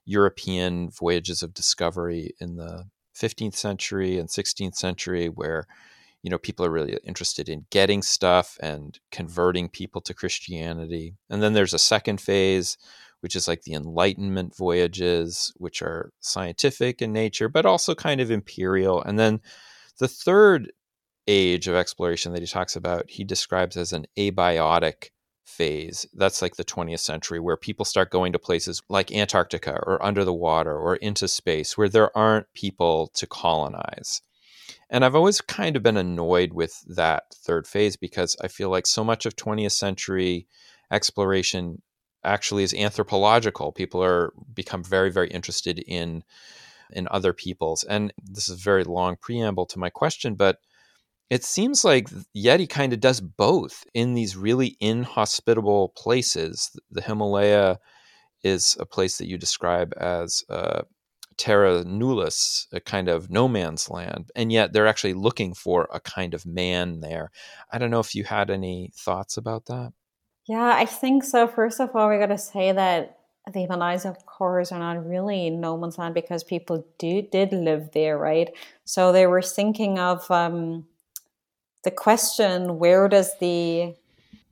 European 0.05 0.89
voyages 0.89 1.41
of 1.41 1.53
discovery 1.53 2.31
in 2.41 2.57
the 2.57 2.85
15th 3.15 3.55
century 3.55 4.17
and 4.17 4.29
16th 4.29 4.75
century, 4.75 5.27
where 5.27 5.65
you 6.23 6.29
know 6.29 6.37
people 6.37 6.65
are 6.65 6.71
really 6.71 6.97
interested 7.05 7.47
in 7.47 7.65
getting 7.69 8.01
stuff 8.01 8.57
and 8.61 8.99
converting 9.11 9.69
people 9.69 10.01
to 10.01 10.13
Christianity. 10.13 11.15
And 11.29 11.41
then 11.41 11.53
there's 11.53 11.73
a 11.73 11.79
second 11.79 12.19
phase 12.19 12.77
which 13.27 13.35
is 13.35 13.45
like 13.45 13.63
the 13.63 13.73
Enlightenment 13.73 14.55
voyages, 14.55 15.51
which 15.57 15.81
are 15.81 16.13
scientific 16.21 17.01
in 17.01 17.11
nature, 17.11 17.49
but 17.49 17.65
also 17.65 17.93
kind 17.93 18.21
of 18.21 18.31
imperial. 18.31 19.03
And 19.03 19.19
then 19.19 19.41
the 19.99 20.07
third 20.07 20.71
age 21.27 21.67
of 21.67 21.75
exploration 21.75 22.31
that 22.31 22.41
he 22.41 22.47
talks 22.47 22.77
about, 22.77 23.09
he 23.09 23.25
describes 23.25 23.75
as 23.75 23.91
an 23.91 24.05
abiotic 24.17 25.09
phase. 25.43 26.05
That's 26.13 26.41
like 26.41 26.55
the 26.55 26.63
20th 26.63 27.01
century, 27.01 27.41
where 27.41 27.57
people 27.57 27.83
start 27.83 28.11
going 28.11 28.31
to 28.31 28.39
places 28.39 28.81
like 28.87 29.11
Antarctica 29.11 29.77
or 29.85 30.01
under 30.01 30.23
the 30.23 30.33
water 30.33 30.77
or 30.77 30.95
into 30.95 31.27
space 31.27 31.77
where 31.77 31.89
there 31.89 32.17
aren't 32.17 32.47
people 32.53 33.11
to 33.15 33.27
colonize. 33.27 34.21
And 34.89 35.03
I've 35.03 35.15
always 35.15 35.41
kind 35.41 35.75
of 35.75 35.83
been 35.83 35.97
annoyed 35.97 36.53
with 36.53 36.81
that 36.95 37.23
third 37.33 37.67
phase 37.67 37.97
because 37.97 38.37
I 38.41 38.47
feel 38.47 38.69
like 38.69 38.87
so 38.87 39.03
much 39.03 39.25
of 39.25 39.35
20th 39.35 39.73
century 39.73 40.47
exploration 40.89 41.81
actually 42.23 42.63
is 42.63 42.73
anthropological. 42.73 43.71
People 43.71 44.03
are 44.03 44.33
become 44.53 44.83
very, 44.83 45.11
very 45.11 45.29
interested 45.29 45.79
in 45.79 46.23
in 46.91 47.07
other 47.11 47.33
peoples. 47.33 47.83
And 47.83 48.13
this 48.23 48.47
is 48.49 48.59
a 48.59 48.63
very 48.63 48.83
long 48.83 49.17
preamble 49.17 49.65
to 49.67 49.79
my 49.79 49.89
question, 49.89 50.35
but 50.35 50.59
it 51.29 51.43
seems 51.43 51.83
like 51.83 52.09
Yeti 52.35 52.69
kind 52.69 52.93
of 52.93 53.01
does 53.01 53.19
both 53.19 53.83
in 53.93 54.13
these 54.13 54.37
really 54.37 54.77
inhospitable 54.79 55.89
places. 55.89 56.71
The 56.89 57.01
Himalaya 57.01 57.79
is 58.43 58.77
a 58.79 58.85
place 58.85 59.17
that 59.17 59.27
you 59.27 59.37
describe 59.37 59.93
as 59.97 60.45
uh, 60.49 60.83
terra 61.37 61.83
nullius, 61.83 62.67
a 62.71 62.79
kind 62.79 63.09
of 63.09 63.29
no 63.29 63.47
man's 63.47 63.89
land, 63.89 64.31
and 64.35 64.51
yet 64.51 64.71
they're 64.71 64.87
actually 64.87 65.13
looking 65.13 65.53
for 65.53 65.87
a 65.93 65.99
kind 65.99 66.33
of 66.33 66.45
man 66.45 67.01
there. 67.01 67.31
I 67.71 67.77
don't 67.77 67.91
know 67.91 67.99
if 67.99 68.15
you 68.15 68.23
had 68.23 68.49
any 68.49 68.91
thoughts 68.95 69.35
about 69.37 69.65
that. 69.65 69.91
Yeah, 70.47 70.73
I 70.75 70.85
think 70.85 71.23
so. 71.23 71.47
First 71.47 71.81
of 71.81 71.95
all, 71.95 72.09
we 72.09 72.17
got 72.17 72.27
to 72.27 72.37
say 72.37 72.71
that 72.71 73.19
the 73.51 73.61
Himalayas, 73.61 74.05
of 74.05 74.25
course, 74.25 74.71
are 74.71 74.79
not 74.79 75.05
really 75.05 75.49
no 75.49 75.77
man's 75.77 75.97
land 75.97 76.13
because 76.13 76.43
people 76.43 76.85
do 76.97 77.21
did 77.21 77.51
live 77.51 77.91
there, 77.93 78.17
right? 78.17 78.49
So 78.85 79.11
they 79.11 79.27
were 79.27 79.41
thinking 79.41 79.99
of 79.99 80.29
um, 80.31 80.85
the 81.83 81.91
question: 81.91 82.79
Where 82.79 83.07
does 83.09 83.31
the 83.39 83.95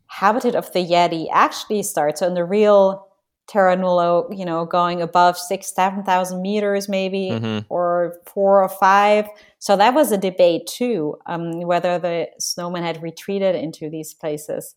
habitat 0.08 0.56
of 0.56 0.72
the 0.74 0.80
Yeti 0.80 1.28
actually 1.32 1.84
start? 1.84 2.18
So 2.18 2.28
in 2.28 2.34
the 2.34 2.46
real 2.46 3.08
Terra 3.48 3.76
Nulla, 3.76 4.34
you 4.36 4.44
know, 4.44 4.66
going 4.66 5.02
above 5.02 5.38
six, 5.38 5.74
seven 5.74 6.04
thousand 6.04 6.42
meters, 6.42 6.90
maybe, 6.90 7.30
mm-hmm. 7.32 7.60
or 7.70 8.18
four 8.26 8.64
or 8.64 8.70
five. 8.70 9.28
So 9.60 9.78
that 9.78 9.94
was 9.94 10.12
a 10.12 10.18
debate 10.18 10.68
too, 10.68 11.18
um, 11.26 11.62
whether 11.62 12.00
the 12.00 12.30
snowman 12.40 12.84
had 12.84 13.04
retreated 13.04 13.56
into 13.56 13.90
these 13.90 14.14
places. 14.14 14.76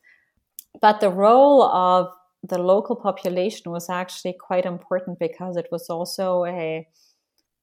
But 0.81 1.01
the 1.01 1.11
role 1.11 1.63
of 1.63 2.09
the 2.43 2.59
local 2.59 2.97
population 2.97 3.73
was 3.73 3.91
actually 3.91 4.35
quite 4.39 4.65
important 4.65 5.19
because 5.19 5.57
it 5.57 5.69
was 5.73 5.89
also 5.89 6.45
a 6.45 6.87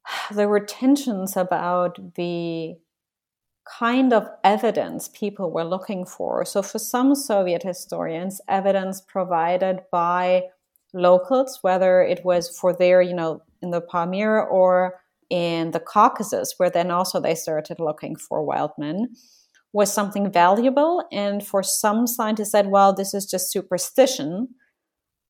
there 0.30 0.48
were 0.48 0.60
tensions 0.60 1.36
about 1.36 2.14
the 2.14 2.76
kind 3.66 4.12
of 4.12 4.28
evidence 4.44 5.08
people 5.08 5.50
were 5.50 5.64
looking 5.64 6.06
for. 6.06 6.44
So, 6.44 6.62
for 6.62 6.78
some 6.78 7.14
Soviet 7.14 7.62
historians, 7.62 8.40
evidence 8.48 9.00
provided 9.00 9.80
by 9.90 10.44
locals, 10.94 11.58
whether 11.62 12.00
it 12.00 12.24
was 12.24 12.56
for 12.56 12.72
their, 12.72 13.02
you 13.02 13.14
know, 13.14 13.42
in 13.62 13.70
the 13.70 13.80
Pamir 13.80 14.38
or 14.38 15.00
in 15.30 15.72
the 15.72 15.80
Caucasus, 15.80 16.54
where 16.58 16.70
then 16.70 16.90
also 16.90 17.20
they 17.20 17.34
started 17.34 17.80
looking 17.80 18.14
for 18.14 18.44
wild 18.44 18.70
men, 18.78 19.16
was 19.76 19.92
something 19.92 20.32
valuable. 20.32 21.06
And 21.12 21.46
for 21.46 21.62
some 21.62 22.06
scientists 22.06 22.52
said, 22.52 22.68
well, 22.68 22.94
this 22.94 23.12
is 23.12 23.26
just 23.26 23.52
superstition. 23.52 24.48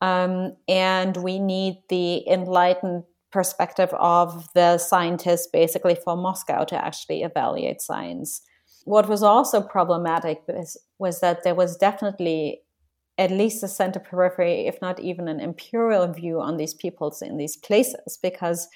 Um, 0.01 0.57
and 0.69 1.17
we 1.17 1.41
need 1.41 1.83
the 1.89 2.27
enlightened 2.29 3.03
perspective 3.33 3.93
of 3.95 4.47
the 4.55 4.79
scientists 4.79 5.49
basically 5.53 5.97
for 5.97 6.17
Moscow 6.17 6.65
to 6.67 6.77
actually 6.87 7.25
evaluate 7.25 7.81
science. 7.83 8.41
What 8.85 9.09
was 9.09 9.25
also 9.25 9.61
problematic 9.61 10.43
was, 10.47 10.81
was 11.01 11.19
that 11.23 11.43
there 11.43 11.57
was 11.57 11.77
definitely 11.77 12.61
at 13.19 13.33
least 13.33 13.65
a 13.65 13.69
center 13.69 13.99
periphery, 13.99 14.69
if 14.69 14.81
not 14.81 15.01
even 15.01 15.27
an 15.27 15.41
imperial 15.41 16.07
view 16.13 16.41
on 16.41 16.57
these 16.57 16.75
peoples 16.75 17.21
in 17.21 17.37
these 17.37 17.57
places, 17.57 18.17
because 18.23 18.69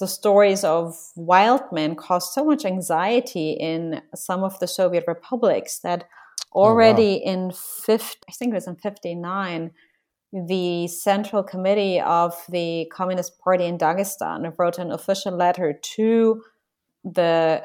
the 0.00 0.08
stories 0.08 0.64
of 0.64 0.94
wild 1.16 1.62
men 1.72 1.94
caused 1.94 2.32
so 2.32 2.44
much 2.44 2.64
anxiety 2.64 3.52
in 3.52 4.02
some 4.14 4.42
of 4.42 4.58
the 4.58 4.66
Soviet 4.66 5.04
republics 5.06 5.80
that 5.80 6.04
already 6.52 7.22
oh, 7.24 7.30
wow. 7.30 7.32
in 7.32 7.52
50, 7.52 8.18
I 8.28 8.32
think 8.32 8.52
it 8.52 8.54
was 8.54 8.66
in 8.66 8.76
59, 8.76 9.70
the 10.46 10.88
Central 10.88 11.42
Committee 11.42 12.00
of 12.00 12.34
the 12.48 12.86
Communist 12.92 13.38
Party 13.38 13.64
in 13.64 13.78
Dagestan 13.78 14.52
wrote 14.58 14.78
an 14.78 14.90
official 14.90 15.36
letter 15.36 15.78
to 15.96 16.42
the 17.04 17.64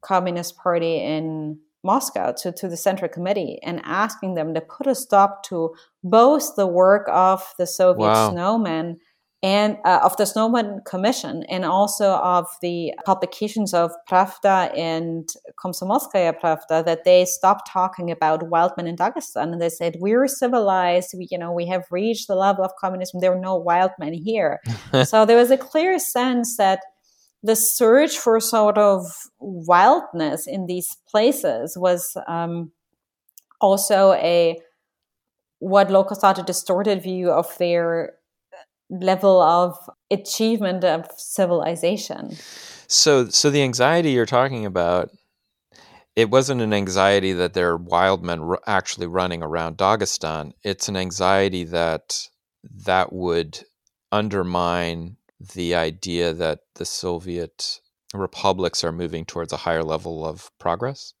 Communist 0.00 0.56
Party 0.56 0.98
in 0.98 1.58
Moscow, 1.82 2.32
to, 2.32 2.52
to 2.52 2.68
the 2.68 2.76
Central 2.76 3.08
Committee, 3.08 3.58
and 3.62 3.80
asking 3.84 4.34
them 4.34 4.54
to 4.54 4.60
put 4.60 4.86
a 4.86 4.94
stop 4.94 5.42
to 5.44 5.74
both 6.02 6.56
the 6.56 6.66
work 6.66 7.08
of 7.10 7.42
the 7.58 7.66
Soviet 7.66 8.06
wow. 8.06 8.30
snowmen 8.30 8.96
and 9.44 9.76
uh, 9.84 10.00
of 10.02 10.16
the 10.16 10.24
Snowman 10.24 10.80
Commission 10.86 11.42
and 11.50 11.66
also 11.66 12.12
of 12.12 12.46
the 12.62 12.94
publications 13.04 13.74
of 13.74 13.92
Pravda 14.10 14.74
and 14.74 15.28
Komsomolskaya 15.62 16.32
Pravda 16.40 16.82
that 16.86 17.04
they 17.04 17.26
stopped 17.26 17.68
talking 17.70 18.10
about 18.10 18.48
wild 18.48 18.72
men 18.78 18.86
in 18.86 18.96
Dagestan 18.96 19.52
and 19.52 19.60
they 19.60 19.68
said 19.68 19.96
we're 20.00 20.26
civilized, 20.28 21.10
we, 21.14 21.28
you 21.30 21.36
know, 21.36 21.52
we 21.52 21.66
have 21.66 21.84
reached 21.90 22.26
the 22.26 22.34
level 22.34 22.64
of 22.64 22.70
communism. 22.80 23.20
There 23.20 23.34
are 23.34 23.38
no 23.38 23.54
wild 23.54 23.90
men 23.98 24.14
here. 24.14 24.60
so 25.04 25.26
there 25.26 25.36
was 25.36 25.50
a 25.50 25.58
clear 25.58 25.98
sense 25.98 26.56
that 26.56 26.80
the 27.42 27.54
search 27.54 28.16
for 28.16 28.40
sort 28.40 28.78
of 28.78 29.04
wildness 29.40 30.46
in 30.46 30.64
these 30.64 30.88
places 31.06 31.76
was 31.76 32.16
um, 32.26 32.72
also 33.60 34.14
a 34.14 34.58
what 35.58 35.90
locals 35.90 36.20
thought 36.20 36.38
a 36.38 36.42
distorted 36.42 37.02
view 37.02 37.30
of 37.30 37.54
their 37.58 38.14
level 38.90 39.40
of 39.40 39.76
achievement 40.10 40.84
of 40.84 41.06
civilization. 41.16 42.36
So, 42.86 43.28
so 43.28 43.50
the 43.50 43.62
anxiety 43.62 44.12
you're 44.12 44.26
talking 44.26 44.66
about, 44.66 45.10
it 46.14 46.30
wasn't 46.30 46.60
an 46.60 46.72
anxiety 46.72 47.32
that 47.32 47.54
there 47.54 47.70
are 47.70 47.76
wild 47.76 48.22
men 48.22 48.40
r- 48.40 48.60
actually 48.66 49.06
running 49.06 49.42
around 49.42 49.76
Dagestan. 49.76 50.52
It's 50.62 50.88
an 50.88 50.96
anxiety 50.96 51.64
that 51.64 52.28
that 52.84 53.12
would 53.12 53.64
undermine 54.12 55.16
the 55.54 55.74
idea 55.74 56.32
that 56.32 56.60
the 56.76 56.84
Soviet 56.84 57.80
republics 58.14 58.84
are 58.84 58.92
moving 58.92 59.24
towards 59.24 59.52
a 59.52 59.58
higher 59.58 59.82
level 59.82 60.24
of 60.24 60.50
progress. 60.58 61.14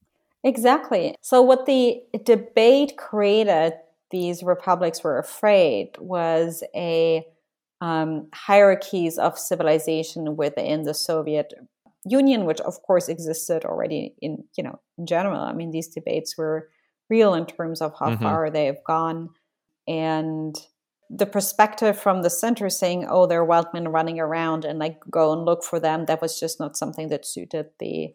Exactly. 0.44 1.16
So, 1.22 1.42
what 1.42 1.66
the 1.66 2.02
debate 2.24 2.96
created, 2.96 3.74
these 4.10 4.42
republics 4.42 5.02
were 5.02 5.18
afraid, 5.18 5.96
was 5.98 6.62
a 6.74 7.26
um, 7.84 8.28
hierarchies 8.32 9.18
of 9.18 9.38
civilization 9.38 10.36
within 10.36 10.84
the 10.84 10.94
Soviet 10.94 11.52
Union, 12.06 12.46
which 12.46 12.60
of 12.62 12.80
course 12.80 13.10
existed 13.10 13.66
already 13.66 14.14
in 14.22 14.44
you 14.56 14.64
know 14.64 14.80
in 14.96 15.06
general. 15.06 15.40
I 15.40 15.52
mean, 15.52 15.70
these 15.70 15.88
debates 15.88 16.38
were 16.38 16.70
real 17.10 17.34
in 17.34 17.44
terms 17.44 17.82
of 17.82 17.92
how 18.00 18.10
mm-hmm. 18.10 18.22
far 18.22 18.50
they 18.50 18.64
have 18.66 18.82
gone, 18.86 19.30
and 19.86 20.56
the 21.10 21.26
perspective 21.26 21.98
from 21.98 22.22
the 22.22 22.30
center 22.30 22.70
saying, 22.70 23.06
"Oh, 23.06 23.26
there 23.26 23.40
are 23.40 23.44
wild 23.44 23.66
men 23.74 23.88
running 23.88 24.18
around," 24.18 24.64
and 24.64 24.78
like 24.78 24.98
go 25.10 25.34
and 25.34 25.44
look 25.44 25.62
for 25.62 25.78
them. 25.78 26.06
That 26.06 26.22
was 26.22 26.40
just 26.40 26.58
not 26.58 26.78
something 26.78 27.10
that 27.10 27.26
suited 27.26 27.66
the 27.80 28.14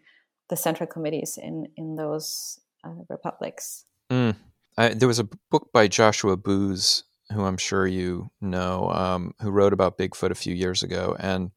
the 0.49 0.57
central 0.57 0.87
committees 0.87 1.37
in 1.37 1.67
in 1.77 1.95
those 1.95 2.59
uh, 2.83 3.03
republics. 3.07 3.85
Mm. 4.09 4.35
I, 4.79 4.89
there 4.95 5.07
was 5.07 5.19
a 5.19 5.29
book 5.51 5.69
by 5.71 5.87
Joshua 5.87 6.37
Buhs 6.37 7.03
who 7.33 7.43
I'm 7.43 7.57
sure 7.57 7.85
you 7.85 8.31
know, 8.41 8.89
um, 8.89 9.33
who 9.41 9.51
wrote 9.51 9.73
about 9.73 9.97
Bigfoot 9.97 10.31
a 10.31 10.35
few 10.35 10.53
years 10.53 10.83
ago 10.83 11.15
and 11.19 11.51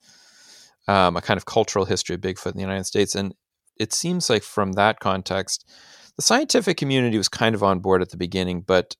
um, 0.88 1.16
a 1.16 1.22
kind 1.22 1.38
of 1.38 1.46
cultural 1.46 1.84
history 1.84 2.14
of 2.14 2.20
Bigfoot 2.20 2.52
in 2.52 2.56
the 2.56 2.62
United 2.62 2.84
States. 2.84 3.14
And 3.14 3.34
it 3.78 3.92
seems 3.92 4.28
like 4.28 4.42
from 4.42 4.72
that 4.72 5.00
context, 5.00 5.68
the 6.16 6.22
scientific 6.22 6.76
community 6.76 7.16
was 7.16 7.28
kind 7.28 7.54
of 7.54 7.62
on 7.62 7.80
board 7.80 8.02
at 8.02 8.10
the 8.10 8.16
beginning, 8.16 8.60
but 8.62 8.96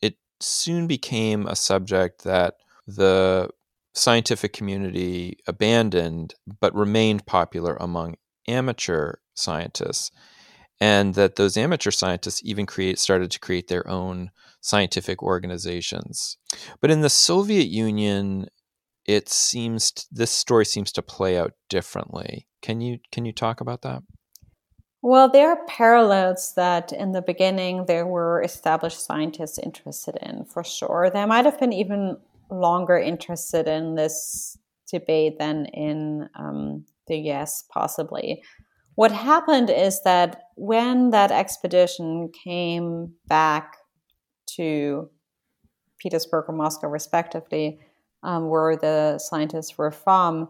it 0.00 0.16
soon 0.40 0.86
became 0.86 1.46
a 1.46 1.56
subject 1.56 2.24
that 2.24 2.54
the 2.86 3.48
scientific 3.94 4.52
community 4.52 5.38
abandoned 5.46 6.34
but 6.60 6.74
remained 6.74 7.26
popular 7.26 7.76
among 7.80 8.16
amateur 8.48 9.14
scientists 9.34 10.10
and 10.80 11.14
that 11.14 11.36
those 11.36 11.56
amateur 11.56 11.90
scientists 11.90 12.40
even 12.44 12.66
create 12.66 12.98
started 12.98 13.30
to 13.30 13.38
create 13.38 13.68
their 13.68 13.88
own 13.88 14.30
scientific 14.62 15.22
organizations. 15.22 16.38
But 16.80 16.90
in 16.90 17.02
the 17.02 17.10
Soviet 17.10 17.66
Union, 17.66 18.46
it 19.04 19.28
seems 19.28 19.92
this 20.10 20.30
story 20.30 20.64
seems 20.64 20.90
to 20.92 21.02
play 21.02 21.36
out 21.36 21.52
differently. 21.68 22.46
Can 22.62 22.80
you 22.80 23.00
can 23.10 23.26
you 23.26 23.32
talk 23.32 23.60
about 23.60 23.82
that? 23.82 24.02
Well, 25.02 25.28
there 25.28 25.50
are 25.50 25.66
parallels 25.66 26.54
that 26.54 26.92
in 26.92 27.10
the 27.10 27.22
beginning 27.22 27.86
there 27.86 28.06
were 28.06 28.40
established 28.40 29.04
scientists 29.04 29.58
interested 29.58 30.16
in, 30.22 30.44
for 30.44 30.62
sure. 30.62 31.10
They 31.12 31.26
might 31.26 31.44
have 31.44 31.58
been 31.58 31.72
even 31.72 32.18
longer 32.50 32.96
interested 32.96 33.66
in 33.66 33.96
this 33.96 34.56
debate 34.88 35.40
than 35.40 35.66
in 35.66 36.28
um, 36.36 36.84
the 37.08 37.16
US, 37.32 37.64
possibly. 37.68 38.44
What 38.94 39.10
happened 39.10 39.70
is 39.70 40.02
that 40.04 40.42
when 40.54 41.10
that 41.10 41.32
expedition 41.32 42.30
came 42.44 43.14
back 43.26 43.78
to 44.56 45.10
Petersburg 45.98 46.46
or 46.48 46.54
Moscow, 46.54 46.88
respectively, 46.88 47.78
um, 48.22 48.48
where 48.48 48.76
the 48.76 49.18
scientists 49.18 49.78
were 49.78 49.90
from, 49.90 50.48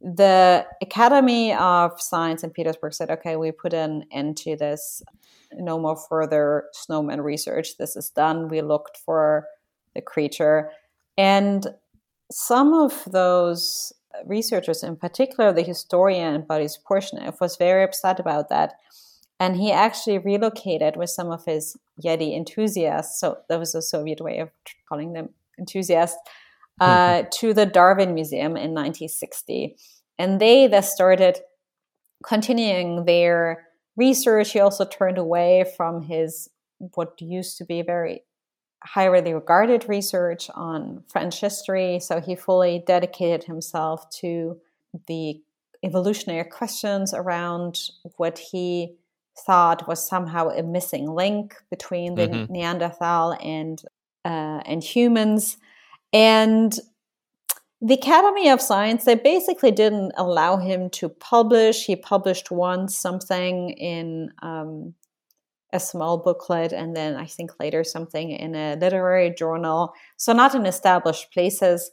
the 0.00 0.66
Academy 0.80 1.52
of 1.52 2.00
Science 2.00 2.42
in 2.42 2.50
Petersburg 2.50 2.94
said, 2.94 3.10
okay, 3.10 3.36
we 3.36 3.52
put 3.52 3.74
an 3.74 4.04
end 4.10 4.36
to 4.38 4.56
this. 4.56 5.02
No 5.52 5.78
more 5.78 5.96
further 5.96 6.64
snowman 6.72 7.20
research. 7.20 7.76
This 7.76 7.96
is 7.96 8.08
done. 8.10 8.48
We 8.48 8.62
looked 8.62 8.96
for 8.96 9.46
the 9.94 10.00
creature. 10.00 10.70
And 11.18 11.66
some 12.30 12.72
of 12.72 13.04
those 13.10 13.92
researchers, 14.24 14.82
in 14.82 14.96
particular 14.96 15.52
the 15.52 15.62
historian 15.62 16.42
Boris 16.48 16.78
Porshnev, 16.78 17.40
was 17.40 17.56
very 17.56 17.84
upset 17.84 18.18
about 18.18 18.48
that 18.48 18.74
and 19.40 19.56
he 19.56 19.72
actually 19.72 20.18
relocated 20.18 20.96
with 20.96 21.08
some 21.08 21.30
of 21.32 21.46
his 21.46 21.76
Yeti 22.00 22.36
enthusiasts. 22.36 23.18
So 23.18 23.38
that 23.48 23.58
was 23.58 23.74
a 23.74 23.80
Soviet 23.80 24.20
way 24.20 24.38
of 24.38 24.50
calling 24.86 25.14
them 25.14 25.30
enthusiasts 25.58 26.18
uh, 26.78 27.24
to 27.32 27.54
the 27.54 27.66
Darwin 27.66 28.14
Museum 28.14 28.52
in 28.52 28.74
1960. 28.74 29.76
And 30.18 30.40
they 30.40 30.66
thus 30.66 30.92
started 30.92 31.40
continuing 32.22 33.06
their 33.06 33.66
research. 33.96 34.52
He 34.52 34.60
also 34.60 34.84
turned 34.84 35.16
away 35.16 35.64
from 35.76 36.02
his 36.02 36.50
what 36.94 37.20
used 37.20 37.56
to 37.58 37.64
be 37.64 37.82
very 37.82 38.22
highly 38.82 39.32
regarded 39.34 39.88
research 39.88 40.50
on 40.54 41.02
French 41.08 41.40
history. 41.40 41.98
So 41.98 42.20
he 42.20 42.34
fully 42.34 42.82
dedicated 42.86 43.44
himself 43.44 44.08
to 44.20 44.58
the 45.06 45.42
evolutionary 45.82 46.44
questions 46.44 47.14
around 47.14 47.78
what 48.16 48.38
he 48.38 48.96
thought 49.38 49.88
was 49.88 50.06
somehow 50.06 50.48
a 50.48 50.62
missing 50.62 51.10
link 51.10 51.54
between 51.70 52.14
the 52.14 52.28
mm-hmm. 52.28 52.52
Neanderthal 52.52 53.36
and 53.42 53.82
uh, 54.24 54.60
and 54.66 54.84
humans, 54.84 55.56
and 56.12 56.78
the 57.80 57.94
Academy 57.94 58.50
of 58.50 58.60
Science 58.60 59.04
they 59.04 59.14
basically 59.14 59.70
didn't 59.70 60.12
allow 60.16 60.56
him 60.56 60.90
to 60.90 61.08
publish. 61.08 61.86
He 61.86 61.96
published 61.96 62.50
once 62.50 62.96
something 62.98 63.70
in 63.70 64.30
um, 64.42 64.94
a 65.72 65.80
small 65.80 66.18
booklet, 66.18 66.72
and 66.72 66.94
then 66.96 67.16
I 67.16 67.26
think 67.26 67.52
later 67.58 67.84
something 67.84 68.30
in 68.30 68.54
a 68.54 68.76
literary 68.76 69.34
journal. 69.36 69.94
So 70.16 70.32
not 70.32 70.54
in 70.54 70.66
established 70.66 71.32
places 71.32 71.90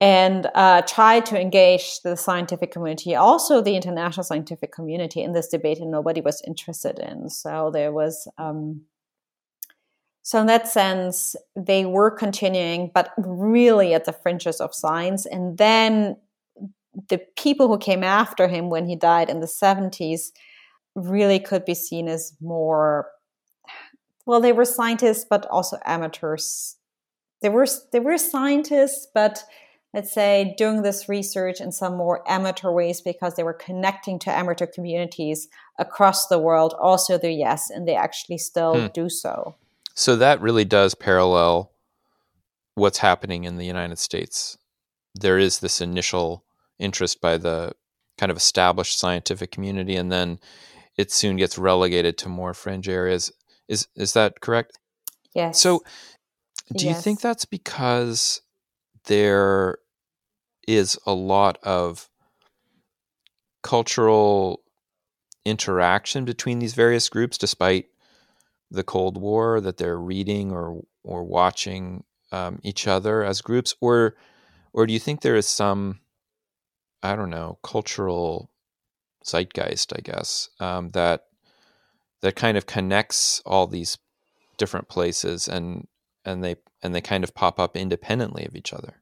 and 0.00 0.48
uh, 0.54 0.80
try 0.82 1.20
to 1.20 1.38
engage 1.38 2.00
the 2.00 2.16
scientific 2.16 2.70
community, 2.70 3.14
also 3.14 3.60
the 3.60 3.76
international 3.76 4.24
scientific 4.24 4.72
community, 4.72 5.22
in 5.22 5.32
this 5.32 5.48
debate, 5.48 5.78
and 5.78 5.90
nobody 5.90 6.22
was 6.22 6.42
interested 6.46 6.98
in. 6.98 7.28
So 7.28 7.70
there 7.70 7.92
was, 7.92 8.26
um, 8.38 8.82
so 10.22 10.40
in 10.40 10.46
that 10.46 10.68
sense, 10.68 11.36
they 11.54 11.84
were 11.84 12.10
continuing, 12.10 12.90
but 12.94 13.12
really 13.18 13.92
at 13.92 14.06
the 14.06 14.12
fringes 14.12 14.60
of 14.60 14.74
science. 14.74 15.26
And 15.26 15.58
then 15.58 16.16
the 17.08 17.18
people 17.36 17.68
who 17.68 17.78
came 17.78 18.02
after 18.02 18.48
him 18.48 18.70
when 18.70 18.86
he 18.86 18.96
died 18.96 19.28
in 19.28 19.40
the 19.40 19.46
70s 19.46 20.30
really 20.94 21.38
could 21.38 21.66
be 21.66 21.74
seen 21.74 22.08
as 22.08 22.34
more, 22.40 23.08
well, 24.24 24.40
they 24.40 24.52
were 24.52 24.64
scientists, 24.64 25.26
but 25.28 25.44
also 25.46 25.78
amateurs. 25.84 26.76
They 27.42 27.48
were 27.48 27.66
they 27.90 28.00
were 28.00 28.18
scientists, 28.18 29.06
but 29.14 29.44
let's 29.92 30.12
say, 30.12 30.54
doing 30.56 30.82
this 30.82 31.08
research 31.08 31.60
in 31.60 31.72
some 31.72 31.96
more 31.96 32.22
amateur 32.30 32.70
ways 32.70 33.00
because 33.00 33.34
they 33.34 33.42
were 33.42 33.52
connecting 33.52 34.18
to 34.20 34.30
amateur 34.30 34.66
communities 34.66 35.48
across 35.78 36.28
the 36.28 36.38
world, 36.38 36.74
also 36.80 37.18
the 37.18 37.32
US, 37.44 37.70
and 37.70 37.88
they 37.88 37.96
actually 37.96 38.38
still 38.38 38.80
hmm. 38.80 38.86
do 38.94 39.08
so. 39.08 39.56
So 39.94 40.16
that 40.16 40.40
really 40.40 40.64
does 40.64 40.94
parallel 40.94 41.72
what's 42.74 42.98
happening 42.98 43.44
in 43.44 43.56
the 43.56 43.66
United 43.66 43.98
States. 43.98 44.56
There 45.14 45.38
is 45.38 45.58
this 45.58 45.80
initial 45.80 46.44
interest 46.78 47.20
by 47.20 47.36
the 47.36 47.72
kind 48.16 48.30
of 48.30 48.36
established 48.36 48.98
scientific 48.98 49.50
community, 49.50 49.96
and 49.96 50.12
then 50.12 50.38
it 50.96 51.10
soon 51.10 51.36
gets 51.36 51.58
relegated 51.58 52.16
to 52.18 52.28
more 52.28 52.54
fringe 52.54 52.88
areas. 52.88 53.32
Is 53.68 53.88
is 53.96 54.12
that 54.12 54.40
correct? 54.40 54.78
Yes. 55.34 55.60
So, 55.60 55.82
do 56.76 56.86
yes. 56.86 56.96
you 56.96 57.02
think 57.02 57.20
that's 57.20 57.44
because 57.44 58.40
there 59.06 59.78
is 60.66 60.98
a 61.06 61.12
lot 61.12 61.58
of 61.62 62.08
cultural 63.62 64.62
interaction 65.44 66.24
between 66.24 66.58
these 66.58 66.74
various 66.74 67.08
groups 67.08 67.38
despite 67.38 67.86
the 68.70 68.84
Cold 68.84 69.16
War 69.16 69.60
that 69.60 69.78
they're 69.78 69.98
reading 69.98 70.52
or 70.52 70.82
or 71.02 71.24
watching 71.24 72.04
um, 72.30 72.60
each 72.62 72.86
other 72.86 73.24
as 73.24 73.40
groups 73.40 73.74
or 73.80 74.16
or 74.72 74.86
do 74.86 74.92
you 74.92 75.00
think 75.00 75.20
there 75.20 75.36
is 75.36 75.48
some, 75.48 76.00
I 77.02 77.16
don't 77.16 77.30
know, 77.30 77.58
cultural 77.64 78.50
zeitgeist, 79.26 79.92
I 79.96 80.00
guess, 80.00 80.48
um, 80.60 80.90
that 80.90 81.26
that 82.22 82.36
kind 82.36 82.56
of 82.56 82.66
connects 82.66 83.42
all 83.44 83.66
these 83.66 83.98
different 84.58 84.88
places 84.88 85.48
and 85.48 85.88
and 86.24 86.44
they 86.44 86.56
and 86.82 86.94
they 86.94 87.00
kind 87.00 87.24
of 87.24 87.34
pop 87.34 87.58
up 87.58 87.76
independently 87.76 88.44
of 88.44 88.56
each 88.56 88.72
other. 88.72 88.94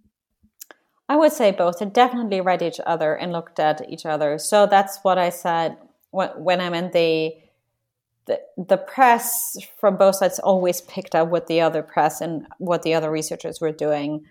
I 1.09 1.17
would 1.17 1.33
say 1.33 1.53
both. 1.53 1.79
They 1.79 1.87
definitely 1.87 2.41
read 2.41 2.61
each 2.61 2.81
other 2.85 3.15
and 3.15 3.33
looked 3.33 3.59
at 3.59 3.89
each 3.89 4.05
other. 4.05 4.39
So 4.39 4.67
that's 4.67 4.99
what 5.03 5.17
I 5.17 5.31
said 5.31 5.79
when, 6.11 6.29
when 6.31 6.61
I 6.61 6.71
meant 6.71 6.93
they 6.93 7.45
the, 8.27 8.41
the 8.59 8.77
press 8.77 9.57
from 9.81 9.97
both 9.97 10.17
sides 10.17 10.39
always 10.39 10.83
picked 10.83 11.15
up 11.15 11.29
what 11.29 11.47
the 11.47 11.63
other 11.63 11.83
press 11.83 12.21
and 12.21 12.47
what 12.59 12.83
the 12.83 12.93
other 12.93 13.11
researchers 13.11 13.59
were 13.59 13.73
doing. 13.73 14.25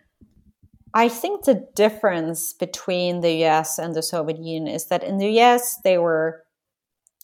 I 0.94 1.10
think 1.10 1.44
the 1.46 1.68
difference 1.76 2.54
between 2.54 3.22
the 3.22 3.44
US 3.46 3.80
and 3.80 3.96
the 3.96 4.04
Soviet 4.04 4.38
Union 4.38 4.68
is 4.68 4.86
that 4.86 5.04
in 5.04 5.18
the 5.18 5.40
US, 5.42 5.78
they 5.84 5.98
were 5.98 6.44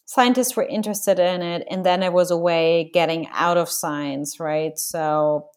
scientists 0.04 0.56
were 0.56 0.66
interested 0.66 1.18
in 1.18 1.42
it, 1.42 1.66
and 1.70 1.86
then 1.86 2.02
it 2.02 2.12
was 2.12 2.30
a 2.30 2.36
way 2.36 2.90
getting 2.92 3.28
out 3.32 3.56
of 3.56 3.70
science, 3.70 4.38
right? 4.38 4.78
So 4.78 5.48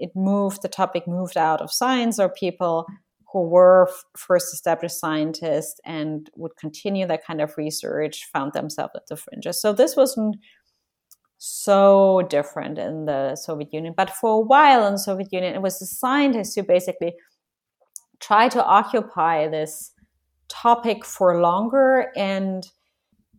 it 0.00 0.10
moved, 0.14 0.62
the 0.62 0.68
topic 0.68 1.06
moved 1.06 1.36
out 1.36 1.60
of 1.60 1.72
science, 1.72 2.18
or 2.18 2.28
people 2.28 2.86
who 3.32 3.46
were 3.46 3.90
first 4.16 4.54
established 4.54 4.98
scientists 4.98 5.80
and 5.84 6.30
would 6.36 6.56
continue 6.56 7.06
that 7.06 7.24
kind 7.24 7.40
of 7.40 7.54
research 7.58 8.26
found 8.32 8.52
themselves 8.52 8.92
at 8.96 9.06
the 9.08 9.16
fringes. 9.16 9.60
So 9.60 9.72
this 9.72 9.96
wasn't 9.96 10.36
so 11.36 12.26
different 12.28 12.78
in 12.78 13.04
the 13.04 13.36
Soviet 13.36 13.72
Union. 13.72 13.94
But 13.96 14.10
for 14.10 14.38
a 14.38 14.40
while 14.40 14.86
in 14.86 14.94
the 14.94 14.98
Soviet 14.98 15.32
Union, 15.32 15.54
it 15.54 15.62
was 15.62 15.78
the 15.78 15.86
scientists 15.86 16.54
who 16.54 16.62
basically 16.62 17.14
tried 18.18 18.50
to 18.52 18.64
occupy 18.64 19.46
this 19.46 19.92
topic 20.48 21.04
for 21.04 21.40
longer 21.40 22.10
and 22.16 22.66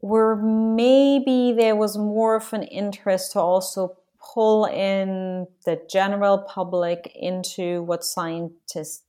where 0.01 0.35
maybe 0.37 1.51
there 1.51 1.75
was 1.75 1.97
more 1.97 2.37
of 2.37 2.53
an 2.53 2.63
interest 2.63 3.33
to 3.33 3.39
also 3.39 3.97
pull 4.21 4.65
in 4.65 5.47
the 5.65 5.79
general 5.89 6.39
public 6.39 7.11
into 7.15 7.83
what 7.83 8.03
scientists 8.03 9.03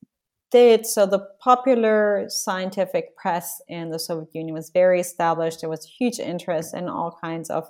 did. 0.50 0.86
So 0.86 1.06
the 1.06 1.26
popular 1.40 2.26
scientific 2.28 3.16
press 3.16 3.60
in 3.68 3.90
the 3.90 3.98
Soviet 3.98 4.34
Union 4.34 4.54
was 4.54 4.70
very 4.70 5.00
established. 5.00 5.60
There 5.60 5.70
was 5.70 5.84
huge 5.84 6.18
interest 6.18 6.74
in 6.74 6.88
all 6.88 7.16
kinds 7.22 7.50
of, 7.50 7.68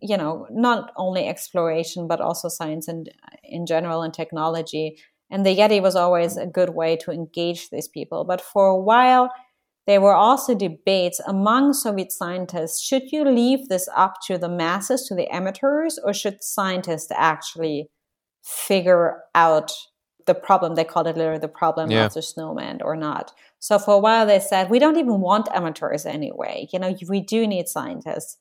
you 0.00 0.16
know, 0.16 0.46
not 0.50 0.92
only 0.96 1.26
exploration 1.26 2.08
but 2.08 2.20
also 2.20 2.48
science 2.48 2.88
and 2.88 3.10
in 3.42 3.66
general 3.66 4.02
and 4.02 4.14
technology. 4.14 4.98
And 5.30 5.44
the 5.44 5.56
Yeti 5.56 5.82
was 5.82 5.96
always 5.96 6.38
a 6.38 6.46
good 6.46 6.70
way 6.70 6.96
to 6.96 7.10
engage 7.10 7.68
these 7.68 7.88
people. 7.88 8.24
But 8.24 8.40
for 8.40 8.68
a 8.68 8.80
while, 8.80 9.30
there 9.88 10.02
were 10.02 10.14
also 10.14 10.54
debates 10.54 11.18
among 11.26 11.72
Soviet 11.72 12.12
scientists 12.12 12.82
should 12.82 13.10
you 13.10 13.24
leave 13.24 13.68
this 13.70 13.88
up 13.96 14.16
to 14.26 14.36
the 14.36 14.48
masses, 14.48 15.06
to 15.06 15.14
the 15.14 15.26
amateurs, 15.34 15.98
or 16.04 16.12
should 16.12 16.44
scientists 16.44 17.10
actually 17.10 17.88
figure 18.44 19.22
out 19.34 19.72
the 20.26 20.34
problem. 20.34 20.74
They 20.74 20.84
called 20.84 21.06
it 21.06 21.16
literally 21.16 21.40
the 21.40 21.48
problem 21.48 21.90
yeah. 21.90 22.04
of 22.04 22.12
the 22.12 22.20
snowman 22.20 22.82
or 22.82 22.96
not. 22.96 23.32
So 23.60 23.78
for 23.78 23.94
a 23.94 23.98
while 23.98 24.26
they 24.26 24.40
said, 24.40 24.68
we 24.68 24.78
don't 24.78 24.98
even 24.98 25.20
want 25.20 25.48
amateurs 25.54 26.04
anyway. 26.04 26.68
You 26.70 26.80
know, 26.80 26.94
we 27.08 27.22
do 27.22 27.46
need 27.46 27.66
scientists. 27.66 28.36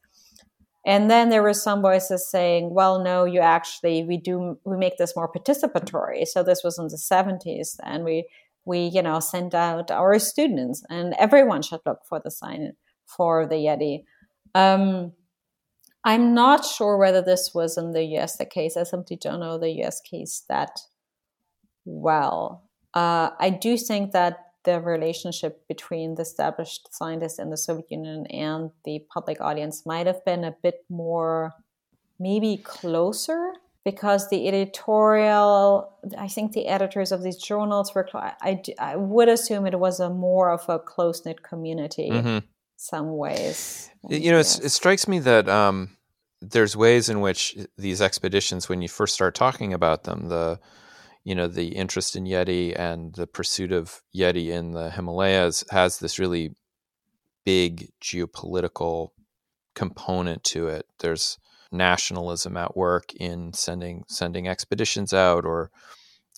And 0.86 1.10
then 1.10 1.30
there 1.30 1.44
were 1.44 1.54
some 1.54 1.82
voices 1.82 2.30
saying, 2.30 2.74
well, 2.74 3.02
no, 3.02 3.24
you 3.24 3.40
actually, 3.40 4.04
we 4.04 4.18
do, 4.18 4.60
we 4.66 4.76
make 4.76 4.98
this 4.98 5.16
more 5.16 5.32
participatory. 5.32 6.28
So 6.28 6.44
this 6.44 6.62
was 6.62 6.78
in 6.78 6.90
the 6.90 6.98
70s. 6.98 7.78
And 7.84 8.04
we, 8.04 8.26
we, 8.68 8.80
you 8.88 9.02
know, 9.02 9.20
sent 9.22 9.56
out 9.56 9.90
our 9.90 10.20
students 10.20 10.84
and 10.90 11.16
everyone 11.18 11.62
should 11.62 11.80
look 11.86 12.00
for 12.08 12.20
the 12.24 12.30
sign 12.30 12.74
for 13.06 13.48
the 13.48 13.56
Yeti. 13.56 14.04
Um, 14.54 15.14
I'm 16.04 16.34
not 16.34 16.66
sure 16.66 16.98
whether 16.98 17.22
this 17.22 17.52
was 17.54 17.78
in 17.78 17.92
the 17.92 18.04
US 18.18 18.38
the 18.38 18.46
case. 18.46 18.76
I 18.76 18.84
simply 18.84 19.16
don't 19.16 19.40
know 19.40 19.58
the 19.58 19.72
US 19.84 20.02
case 20.02 20.44
that 20.50 20.82
well. 21.86 22.70
Uh, 22.94 23.30
I 23.40 23.50
do 23.50 23.78
think 23.78 24.12
that 24.12 24.38
the 24.66 24.82
relationship 24.82 25.66
between 25.70 26.16
the 26.16 26.24
established 26.24 26.94
scientists 26.94 27.40
in 27.40 27.50
the 27.50 27.58
Soviet 27.58 27.90
Union 27.90 28.26
and 28.28 28.70
the 28.84 29.00
public 29.14 29.40
audience 29.40 29.86
might 29.86 30.08
have 30.08 30.26
been 30.26 30.44
a 30.44 30.56
bit 30.62 30.84
more, 30.90 31.54
maybe 32.20 32.58
closer, 32.58 33.54
because 33.88 34.28
the 34.28 34.50
editorial, 34.50 35.94
I 36.18 36.28
think 36.28 36.52
the 36.52 36.68
editors 36.68 37.14
of 37.14 37.24
these 37.24 37.38
journals 37.38 37.96
were, 37.96 38.06
I, 38.14 38.62
I 38.78 38.98
would 38.98 39.30
assume 39.30 39.66
it 39.66 39.80
was 39.80 40.02
a 40.02 40.10
more 40.10 40.52
of 40.52 40.68
a 40.68 40.78
close 40.78 41.26
knit 41.26 41.42
community. 41.42 42.10
Mm-hmm. 42.12 42.40
Some 42.76 43.16
ways, 43.16 43.90
you 44.10 44.30
know, 44.30 44.40
it 44.40 44.44
strikes 44.44 45.08
me 45.08 45.20
that 45.20 45.48
um, 45.48 45.96
there's 46.42 46.76
ways 46.76 47.08
in 47.08 47.22
which 47.22 47.58
these 47.78 48.02
expeditions, 48.02 48.68
when 48.68 48.82
you 48.82 48.90
first 48.90 49.14
start 49.14 49.36
talking 49.36 49.72
about 49.74 50.04
them, 50.04 50.28
the 50.28 50.60
you 51.24 51.34
know 51.34 51.48
the 51.48 51.70
interest 51.70 52.18
in 52.18 52.26
Yeti 52.26 52.78
and 52.78 53.16
the 53.16 53.26
pursuit 53.26 53.72
of 53.72 54.04
Yeti 54.14 54.50
in 54.50 54.74
the 54.74 54.92
Himalayas 54.92 55.64
has 55.72 56.00
this 56.00 56.20
really 56.20 56.54
big 57.46 57.90
geopolitical 58.02 59.12
component 59.76 60.44
to 60.44 60.68
it. 60.68 60.86
There's 61.00 61.40
nationalism 61.72 62.58
at 62.58 62.76
work 62.76 63.14
in 63.16 63.54
sending 63.54 64.04
sending 64.08 64.48
expeditions 64.48 65.14
out 65.14 65.46
or 65.46 65.72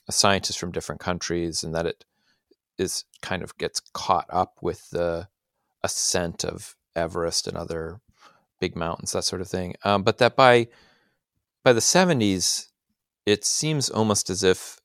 scientists 0.09 0.57
from 0.57 0.71
different 0.71 1.01
countries, 1.01 1.63
and 1.63 1.73
that 1.75 1.85
it 1.85 2.05
is 2.77 3.05
kind 3.21 3.43
of 3.43 3.57
gets 3.57 3.81
caught 3.93 4.25
up 4.29 4.57
with 4.61 4.89
the 4.89 5.27
ascent 5.83 6.43
of 6.43 6.75
Everest 6.95 7.47
and 7.47 7.57
other 7.57 7.99
big 8.59 8.75
mountains, 8.75 9.11
that 9.11 9.23
sort 9.23 9.41
of 9.41 9.47
thing. 9.47 9.75
Um, 9.83 10.03
but 10.03 10.17
that 10.17 10.35
by 10.35 10.67
by 11.63 11.73
the 11.73 11.79
70s, 11.79 12.67
it 13.25 13.45
seems 13.45 13.89
almost 13.89 14.29
as 14.29 14.43
if 14.43 14.79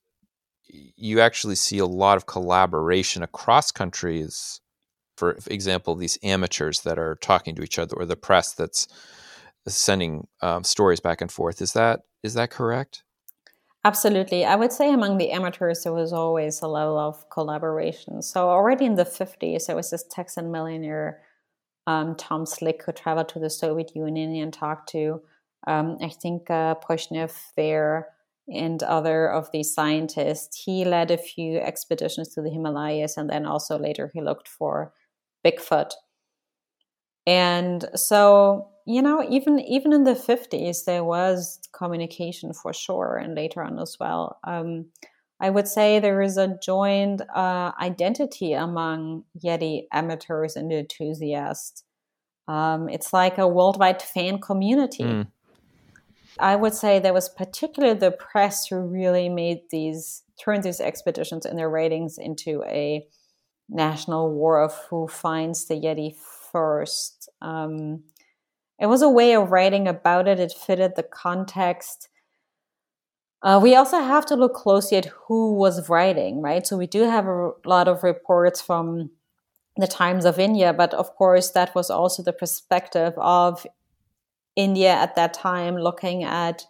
you 0.69 1.21
actually 1.21 1.55
see 1.55 1.79
a 1.79 1.87
lot 1.87 2.17
of 2.17 2.27
collaboration 2.27 3.23
across 3.23 3.71
countries. 3.71 4.61
For 5.17 5.39
example, 5.47 5.95
these 5.95 6.19
amateurs 6.25 6.81
that 6.81 6.99
are 6.99 7.15
talking 7.17 7.55
to 7.55 7.63
each 7.63 7.79
other, 7.79 7.95
or 7.97 8.05
the 8.05 8.17
press 8.17 8.53
that's 8.53 8.89
sending 9.67 10.27
um, 10.43 10.65
stories 10.65 11.01
back 11.01 11.21
and 11.21 11.31
forth. 11.31 11.63
Is 11.63 11.73
that 11.73 12.01
is 12.23 12.35
that 12.35 12.51
correct? 12.51 13.03
Absolutely. 13.87 14.47
I 14.47 14.57
would 14.57 14.73
say 14.73 14.93
among 14.93 15.19
the 15.19 15.31
amateurs, 15.31 15.83
there 15.83 15.93
was 15.93 16.13
always 16.13 16.63
a 16.63 16.69
level 16.69 16.99
of 16.99 17.29
collaboration. 17.29 18.23
So 18.23 18.49
already 18.49 18.87
in 18.87 18.95
the 18.95 19.05
50s, 19.05 19.67
there 19.67 19.77
was 19.77 19.91
this 19.91 20.05
Texan 20.11 20.51
millionaire, 20.51 21.21
um, 21.87 22.15
Tom 22.17 22.47
Slick, 22.47 22.83
who 22.85 22.93
traveled 22.93 23.29
to 23.31 23.39
the 23.39 23.51
Soviet 23.51 23.95
Union 23.95 24.35
and 24.37 24.55
talked 24.55 24.89
to, 24.93 25.21
um, 25.67 25.99
I 26.01 26.09
think, 26.09 26.49
uh, 26.49 26.77
there 27.57 28.09
and 28.49 28.83
other 28.83 29.31
of 29.31 29.51
these 29.53 29.75
scientists. 29.75 30.63
He 30.65 30.87
led 30.87 31.11
a 31.11 31.19
few 31.19 31.59
expeditions 31.59 32.29
to 32.31 32.43
the 32.43 32.51
Himalayas, 32.51 33.19
and 33.19 33.29
then 33.29 33.45
also 33.45 33.79
later 33.79 34.11
he 34.15 34.23
looked 34.23 34.49
for 34.49 34.93
Bigfoot. 35.45 35.93
And 37.27 37.85
so, 37.95 38.71
you 38.87 39.01
know, 39.03 39.27
even 39.29 39.61
even 39.61 39.93
in 39.93 40.05
the 40.05 40.15
50s, 40.15 40.85
there 40.85 41.05
was 41.05 41.61
communication 41.73 42.53
for 42.53 42.73
sure, 42.73 43.17
and 43.17 43.35
later 43.35 43.63
on 43.63 43.79
as 43.79 43.97
well. 43.99 44.39
Um, 44.45 44.87
I 45.41 45.51
would 45.51 45.69
say 45.69 45.99
there 45.99 46.23
is 46.23 46.37
a 46.37 46.59
joined 46.63 47.23
uh, 47.35 47.73
identity 47.81 48.53
among 48.53 49.25
Yeti 49.43 49.87
amateurs 49.93 50.57
and 50.57 50.73
enthusiasts. 50.73 51.83
Um, 52.47 52.89
it's 52.89 53.13
like 53.13 53.39
a 53.39 53.49
worldwide 53.49 54.03
fan 54.03 54.39
community. 54.39 55.05
Mm. 55.05 55.27
I 56.39 56.57
would 56.57 56.75
say 56.75 56.99
there 56.99 57.13
was 57.13 57.29
particularly 57.29 57.99
the 57.99 58.11
press 58.11 58.67
who 58.67 58.77
really 58.81 59.29
made 59.29 59.61
these 59.71 60.23
turned 60.43 60.65
these 60.65 60.81
expeditions 60.81 61.47
and 61.47 61.59
their 61.59 61.71
ratings 61.71 62.19
into 62.19 62.63
a 62.67 63.07
national 63.69 64.33
war 64.33 64.61
of 64.61 64.75
who 64.91 65.09
finds 65.09 65.67
the 65.67 65.75
Yeti 65.75 66.15
first. 66.53 67.29
Um, 67.41 68.03
it 68.79 68.87
was 68.87 69.03
a 69.03 69.09
way 69.09 69.35
of 69.35 69.51
writing 69.51 69.87
about 69.87 70.29
it. 70.29 70.41
It 70.41 70.53
fitted 70.53 70.97
the 70.97 71.03
context. 71.03 72.09
Uh, 73.43 73.61
we 73.63 73.75
also 73.75 73.99
have 74.01 74.25
to 74.27 74.37
look 74.37 74.55
closely 74.55 74.97
at 74.97 75.05
who 75.27 75.55
was 75.55 75.89
writing, 75.89 76.41
right? 76.41 76.67
So 76.67 76.77
we 76.77 76.87
do 76.87 77.03
have 77.03 77.27
a 77.27 77.53
lot 77.65 77.89
of 77.89 78.03
reports 78.03 78.61
from 78.61 79.11
the 79.77 79.87
Times 79.87 80.25
of 80.25 80.39
India, 80.39 80.73
but 80.73 80.95
of 80.95 81.15
course 81.17 81.51
that 81.51 81.75
was 81.75 81.91
also 81.91 82.23
the 82.23 82.33
perspective 82.33 83.13
of 83.17 83.67
India 84.57 84.93
at 84.93 85.17
that 85.17 85.35
time 85.35 85.77
looking 85.77 86.25
at 86.25 86.65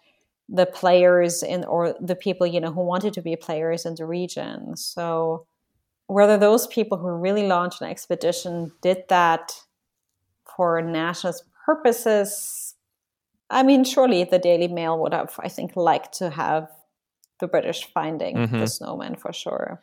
the 0.49 0.65
players 0.65 1.43
in 1.43 1.63
or 1.65 1.95
the 1.99 2.15
people 2.15 2.45
you 2.45 2.59
know 2.59 2.71
who 2.71 2.81
wanted 2.81 3.13
to 3.13 3.21
be 3.21 3.35
players 3.35 3.85
in 3.85 3.95
the 3.95 4.05
region. 4.05 4.75
So 4.75 5.45
whether 6.07 6.37
those 6.37 6.67
people 6.67 6.97
who 6.97 7.09
really 7.09 7.47
launched 7.47 7.81
an 7.81 7.89
expedition 7.89 8.71
did 8.81 9.03
that 9.09 9.53
for 10.55 10.81
nationalist 10.81 11.43
purposes, 11.65 12.75
I 13.49 13.63
mean, 13.63 13.83
surely 13.83 14.23
the 14.23 14.39
Daily 14.39 14.67
Mail 14.67 14.99
would 14.99 15.13
have, 15.13 15.33
I 15.39 15.49
think, 15.49 15.75
liked 15.75 16.17
to 16.19 16.29
have 16.29 16.69
the 17.39 17.47
British 17.47 17.85
finding 17.93 18.35
mm-hmm. 18.35 18.59
the 18.59 18.67
snowman 18.67 19.15
for 19.15 19.33
sure. 19.33 19.81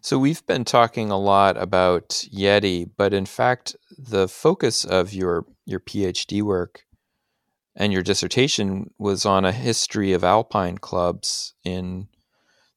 So 0.00 0.18
we've 0.18 0.44
been 0.46 0.64
talking 0.64 1.10
a 1.10 1.18
lot 1.18 1.56
about 1.56 2.08
Yeti, 2.34 2.90
but 2.96 3.14
in 3.14 3.24
fact, 3.24 3.76
the 3.96 4.26
focus 4.26 4.84
of 4.84 5.12
your 5.12 5.46
your 5.64 5.78
PhD 5.78 6.42
work 6.42 6.86
and 7.76 7.92
your 7.92 8.02
dissertation 8.02 8.92
was 8.98 9.24
on 9.24 9.44
a 9.44 9.52
history 9.52 10.12
of 10.12 10.24
alpine 10.24 10.78
clubs 10.78 11.54
in 11.64 12.08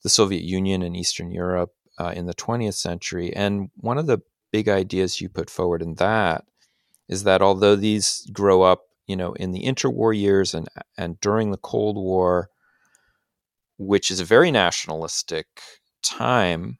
the 0.04 0.10
Soviet 0.10 0.44
Union 0.44 0.84
and 0.84 0.96
Eastern 0.96 1.32
Europe 1.32 1.74
uh, 2.00 2.14
in 2.16 2.28
the 2.28 2.36
20th 2.36 2.76
century. 2.76 3.36
And 3.36 3.72
one 3.76 3.98
of 3.98 4.06
the 4.06 4.20
big 4.52 4.70
ideas 4.70 5.20
you 5.20 5.28
put 5.28 5.50
forward 5.50 5.82
in 5.82 5.96
that 5.96 6.46
is 7.08 7.24
that 7.24 7.42
although 7.42 7.76
these 7.76 8.28
grow 8.34 8.64
up, 8.64 8.84
you 9.08 9.16
know, 9.16 9.34
in 9.34 9.52
the 9.52 9.64
interwar 9.64 10.18
years 10.18 10.54
and 10.54 10.68
and 10.98 11.20
during 11.22 11.52
the 11.52 11.58
Cold 11.58 11.96
War, 11.96 12.50
which 13.78 14.10
is 14.10 14.20
a 14.20 14.26
very 14.26 14.52
nationalistic 14.52 15.48
time, 16.02 16.78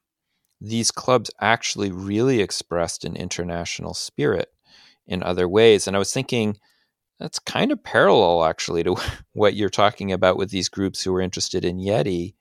these 0.60 0.90
clubs 0.90 1.30
actually 1.40 1.90
really 1.90 2.40
expressed 2.40 3.04
an 3.04 3.16
international 3.16 3.94
spirit 3.94 4.48
in 5.06 5.22
other 5.22 5.48
ways. 5.48 5.86
And 5.86 5.94
I 5.94 5.98
was 5.98 6.12
thinking 6.12 6.58
that's 7.18 7.38
kind 7.38 7.72
of 7.72 7.82
parallel 7.82 8.44
actually 8.44 8.82
to 8.84 8.96
what 9.32 9.54
you're 9.54 9.68
talking 9.68 10.12
about 10.12 10.36
with 10.36 10.50
these 10.50 10.68
groups 10.68 11.02
who 11.02 11.14
are 11.14 11.20
interested 11.20 11.64
in 11.64 11.78
Yeti. 11.78 12.34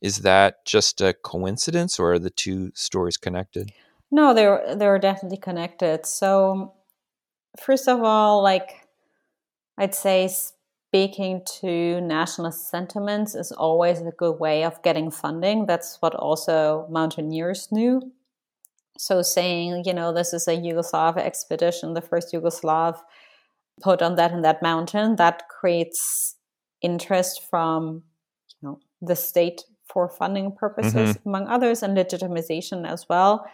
Is 0.00 0.18
that 0.18 0.66
just 0.66 1.00
a 1.00 1.14
coincidence 1.14 1.98
or 1.98 2.14
are 2.14 2.18
the 2.18 2.30
two 2.30 2.72
stories 2.74 3.16
connected? 3.16 3.70
No, 4.10 4.34
they're 4.34 4.74
they're 4.76 4.98
definitely 4.98 5.38
connected. 5.38 6.04
So 6.06 6.74
first 7.60 7.88
of 7.88 8.02
all, 8.02 8.42
like 8.42 8.86
I'd 9.78 9.94
say 9.94 10.28
speaking 10.28 11.42
to 11.60 12.00
nationalist 12.00 12.68
sentiments 12.68 13.34
is 13.34 13.52
always 13.52 14.00
a 14.00 14.10
good 14.10 14.38
way 14.38 14.64
of 14.64 14.82
getting 14.82 15.10
funding. 15.10 15.66
That's 15.66 15.96
what 16.00 16.14
also 16.14 16.86
mountaineers 16.90 17.68
knew. 17.72 18.12
So 18.98 19.22
saying, 19.22 19.84
you 19.86 19.94
know, 19.94 20.12
this 20.12 20.34
is 20.34 20.46
a 20.46 20.56
Yugoslav 20.56 21.16
expedition, 21.16 21.94
the 21.94 22.02
first 22.02 22.32
Yugoslav 22.32 23.00
put 23.80 24.02
on 24.02 24.16
that 24.16 24.32
and 24.32 24.44
that 24.44 24.62
mountain, 24.62 25.16
that 25.16 25.48
creates 25.48 26.36
interest 26.82 27.42
from, 27.48 28.02
you 28.48 28.68
know, 28.68 28.80
the 29.00 29.16
state 29.16 29.62
for 29.86 30.08
funding 30.08 30.52
purposes, 30.54 31.16
mm-hmm. 31.16 31.28
among 31.28 31.48
others, 31.48 31.82
and 31.82 31.96
legitimization 31.96 32.86
as 32.86 33.08
well. 33.08 33.46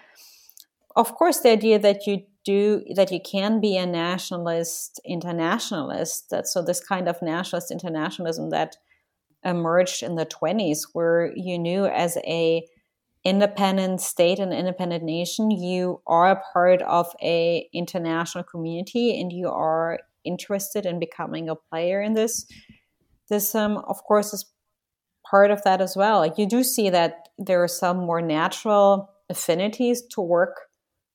Of 0.96 1.14
course, 1.14 1.40
the 1.40 1.50
idea 1.50 1.78
that 1.78 2.06
you 2.06 2.24
do 2.48 2.82
that 2.94 3.12
you 3.12 3.20
can 3.20 3.60
be 3.60 3.76
a 3.76 3.84
nationalist 3.84 5.00
internationalist 5.04 6.30
that 6.30 6.46
so 6.46 6.62
this 6.62 6.80
kind 6.80 7.06
of 7.08 7.20
nationalist 7.20 7.70
internationalism 7.70 8.48
that 8.50 8.76
emerged 9.44 10.02
in 10.02 10.14
the 10.16 10.26
20s 10.26 10.80
where 10.94 11.32
you 11.36 11.58
knew 11.58 11.84
as 11.84 12.16
a 12.18 12.66
independent 13.24 14.00
state 14.00 14.38
and 14.38 14.52
independent 14.52 15.04
nation 15.04 15.50
you 15.50 16.00
are 16.06 16.30
a 16.30 16.42
part 16.52 16.80
of 16.82 17.06
a 17.22 17.68
international 17.72 18.44
community 18.44 19.20
and 19.20 19.30
you 19.32 19.48
are 19.48 19.98
interested 20.24 20.86
in 20.86 20.98
becoming 20.98 21.48
a 21.48 21.54
player 21.54 22.00
in 22.00 22.14
this 22.14 22.46
this 23.28 23.54
um, 23.54 23.76
of 23.92 24.02
course 24.04 24.32
is 24.32 24.46
part 25.30 25.50
of 25.50 25.62
that 25.64 25.80
as 25.80 25.96
well. 25.96 26.32
You 26.36 26.46
do 26.46 26.64
see 26.64 26.90
that 26.90 27.28
there 27.38 27.62
are 27.62 27.68
some 27.68 27.98
more 27.98 28.22
natural 28.22 29.10
affinities 29.28 30.02
to 30.12 30.20
work 30.20 30.67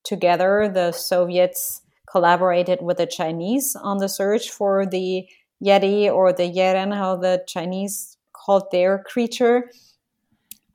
together, 0.04 0.70
the 0.74 0.92
Soviets 0.92 1.82
collaborated 2.10 2.80
with 2.82 2.98
the 2.98 3.08
Chinese 3.08 3.76
on 3.76 3.98
the 3.98 4.10
search 4.10 4.50
for 4.50 4.86
the 4.86 5.28
Yeti 5.64 6.12
or 6.12 6.34
the 6.34 6.52
Yeren, 6.52 6.94
how 6.94 7.16
the 7.16 7.44
Chinese 7.48 8.18
called 8.34 8.70
their 8.72 9.00
creature, 9.00 9.72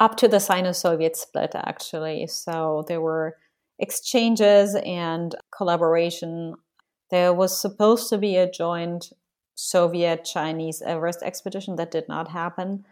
up 0.00 0.16
to 0.16 0.28
the 0.28 0.40
Sino 0.40 0.72
Soviet 0.72 1.16
split, 1.16 1.52
actually. 1.54 2.26
So 2.26 2.84
there 2.88 3.00
were 3.00 3.36
exchanges 3.78 4.74
and 4.74 5.34
collaboration. 5.56 6.54
There 7.10 7.32
was 7.34 7.60
supposed 7.60 8.08
to 8.10 8.18
be 8.18 8.36
a 8.36 8.50
joint 8.50 9.12
Soviet 9.54 10.24
Chinese 10.24 10.82
Everest 10.82 11.22
expedition 11.22 11.76
that 11.76 11.90
did 11.90 12.08
not 12.08 12.28
happen. 12.28 12.84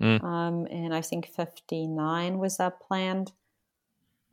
Mm. 0.00 0.24
Um, 0.24 0.66
and 0.70 0.94
I 0.94 1.00
think 1.00 1.26
59 1.26 2.38
was 2.38 2.56
that 2.56 2.80
planned. 2.80 3.32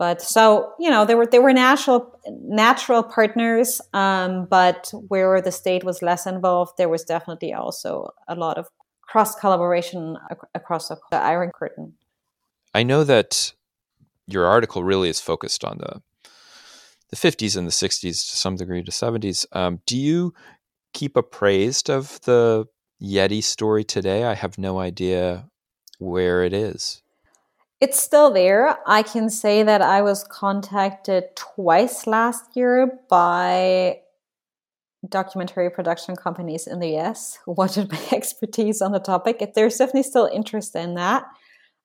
But 0.02 0.20
so 0.20 0.74
you 0.80 0.90
know, 0.90 1.06
there 1.06 1.16
were 1.16 1.28
there 1.28 1.44
were 1.44 1.54
natural 1.54 2.20
natural 2.26 3.04
partners, 3.04 3.80
um, 3.94 4.48
but 4.50 4.92
where 5.10 5.40
the 5.44 5.52
state 5.52 5.84
was 5.84 6.02
less 6.02 6.26
involved, 6.26 6.72
there 6.80 6.90
was 6.90 7.04
definitely 7.04 7.54
also 7.54 8.10
a 8.28 8.34
lot 8.34 8.58
of 8.58 8.66
cross 9.04 9.36
collaboration 9.36 10.18
ac- 10.32 10.50
across 10.56 10.88
the 10.88 10.98
Iron 11.12 11.52
Curtain. 11.54 11.94
I 12.74 12.82
know 12.82 13.04
that 13.04 13.54
your 14.26 14.48
article 14.48 14.84
really 14.84 15.08
is 15.08 15.22
focused 15.22 15.64
on 15.64 15.78
the 15.78 16.02
the 17.12 17.16
50s 17.16 17.56
and 17.56 17.68
the 17.68 17.72
60s 17.72 18.02
to 18.32 18.38
some 18.38 18.56
degree 18.56 18.82
to 18.84 18.92
70s. 18.92 19.46
Um, 19.52 19.82
do 19.86 19.96
you 19.96 20.34
keep 20.94 21.16
appraised 21.16 21.92
of 21.92 22.20
the 22.22 22.66
Yeti 23.00 23.44
story 23.44 23.84
today? 23.84 24.24
I 24.24 24.34
have 24.34 24.58
no 24.58 24.80
idea 24.80 25.48
where 26.00 26.44
it 26.44 26.54
is. 26.54 27.01
It's 27.82 28.00
still 28.00 28.32
there. 28.32 28.78
I 28.86 29.02
can 29.02 29.28
say 29.30 29.64
that 29.64 29.82
I 29.82 30.04
was 30.04 30.24
contacted 30.24 31.24
twice 31.36 32.06
last 32.06 32.56
year 32.56 33.00
by 33.10 34.02
documentary 35.10 35.72
production 35.72 36.16
companies 36.16 36.68
in 36.68 36.80
the 36.80 36.96
US 37.00 37.40
who 37.44 37.54
wanted 37.58 37.92
my 37.92 38.00
expertise 38.12 38.84
on 38.84 38.92
the 38.92 39.00
topic. 39.00 39.38
If 39.42 39.56
there's 39.56 39.78
definitely 39.78 40.04
still 40.04 40.30
interest 40.32 40.76
in 40.76 40.94
that. 40.96 41.26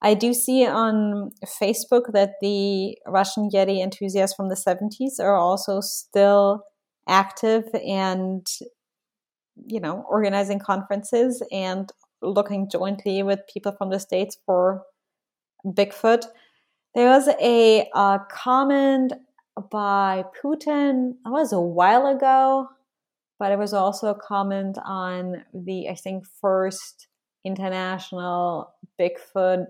I 0.03 0.13
do 0.13 0.35
see 0.35 0.67
on 0.67 1.31
Facebook 1.59 2.13
that 2.13 2.35
the 2.43 2.99
Russian 3.07 3.49
Yeti 3.49 3.83
enthusiasts 3.83 4.37
from 4.37 4.51
the 4.51 4.55
70s 4.55 5.19
are 5.19 5.35
also 5.35 5.81
still 5.81 6.65
active 7.09 7.65
and 7.75 8.47
you 9.67 9.81
know 9.81 10.05
organizing 10.11 10.59
conferences 10.59 11.43
and 11.51 11.91
looking 12.21 12.69
jointly 12.69 13.23
with 13.23 13.41
people 13.51 13.73
from 13.79 13.89
the 13.89 13.99
states 13.99 14.37
for 14.45 14.83
Bigfoot. 15.64 16.25
There 16.95 17.09
was 17.09 17.29
a 17.40 17.88
uh, 17.95 18.19
comment 18.31 19.12
by 19.71 20.25
Putin, 20.42 21.14
that 21.25 21.31
was 21.31 21.53
a 21.53 21.61
while 21.61 22.07
ago, 22.07 22.69
but 23.38 23.53
it 23.53 23.59
was 23.59 23.73
also 23.73 24.09
a 24.09 24.14
comment 24.14 24.79
on 24.85 25.45
the, 25.53 25.88
I 25.88 25.95
think, 25.95 26.25
first 26.40 27.09
international 27.45 28.75
Bigfoot 28.99 29.66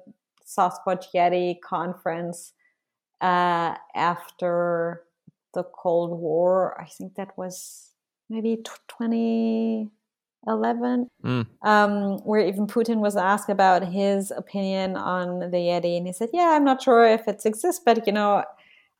Sasquatch 0.46 1.06
Yeti 1.14 1.60
conference 1.60 2.52
uh, 3.20 3.74
after 3.94 5.02
the 5.54 5.64
Cold 5.64 6.18
War. 6.18 6.80
I 6.80 6.86
think 6.86 7.14
that 7.16 7.36
was 7.36 7.90
maybe 8.28 8.62
20, 8.88 9.90
11, 10.46 11.10
mm. 11.24 11.46
um, 11.62 12.18
where 12.24 12.40
even 12.40 12.66
Putin 12.66 12.98
was 12.98 13.16
asked 13.16 13.48
about 13.48 13.84
his 13.84 14.30
opinion 14.30 14.96
on 14.96 15.40
the 15.40 15.56
Yeti. 15.56 15.96
And 15.96 16.06
he 16.06 16.12
said, 16.12 16.30
Yeah, 16.32 16.50
I'm 16.52 16.64
not 16.64 16.82
sure 16.82 17.06
if 17.06 17.26
it 17.26 17.44
exists, 17.44 17.82
but 17.84 18.06
you 18.06 18.12
know, 18.12 18.44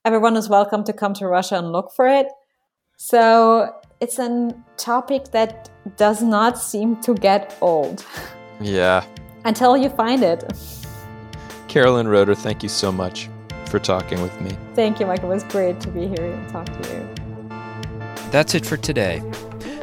everyone 0.04 0.36
is 0.36 0.48
welcome 0.48 0.84
to 0.84 0.92
come 0.92 1.14
to 1.14 1.26
Russia 1.26 1.56
and 1.56 1.72
look 1.72 1.92
for 1.94 2.06
it. 2.06 2.28
So 2.96 3.74
it's 4.00 4.18
a 4.18 4.54
topic 4.76 5.32
that 5.32 5.70
does 5.96 6.22
not 6.22 6.58
seem 6.58 6.96
to 7.02 7.14
get 7.14 7.56
old. 7.60 8.04
Yeah. 8.60 9.04
Until 9.44 9.76
you 9.76 9.90
find 9.90 10.22
it. 10.22 10.44
Carolyn 11.68 12.08
Roeder, 12.08 12.34
thank 12.34 12.62
you 12.62 12.68
so 12.68 12.90
much 12.90 13.28
for 13.66 13.78
talking 13.78 14.22
with 14.22 14.40
me. 14.40 14.50
Thank 14.74 14.98
you, 14.98 15.06
Michael. 15.06 15.30
It 15.30 15.34
was 15.34 15.44
great 15.44 15.78
to 15.80 15.88
be 15.88 16.06
here 16.06 16.32
and 16.32 16.48
talk 16.48 16.66
to 16.66 16.94
you. 16.94 17.26
That's 18.30 18.54
it 18.54 18.64
for 18.64 18.76
today. 18.76 19.22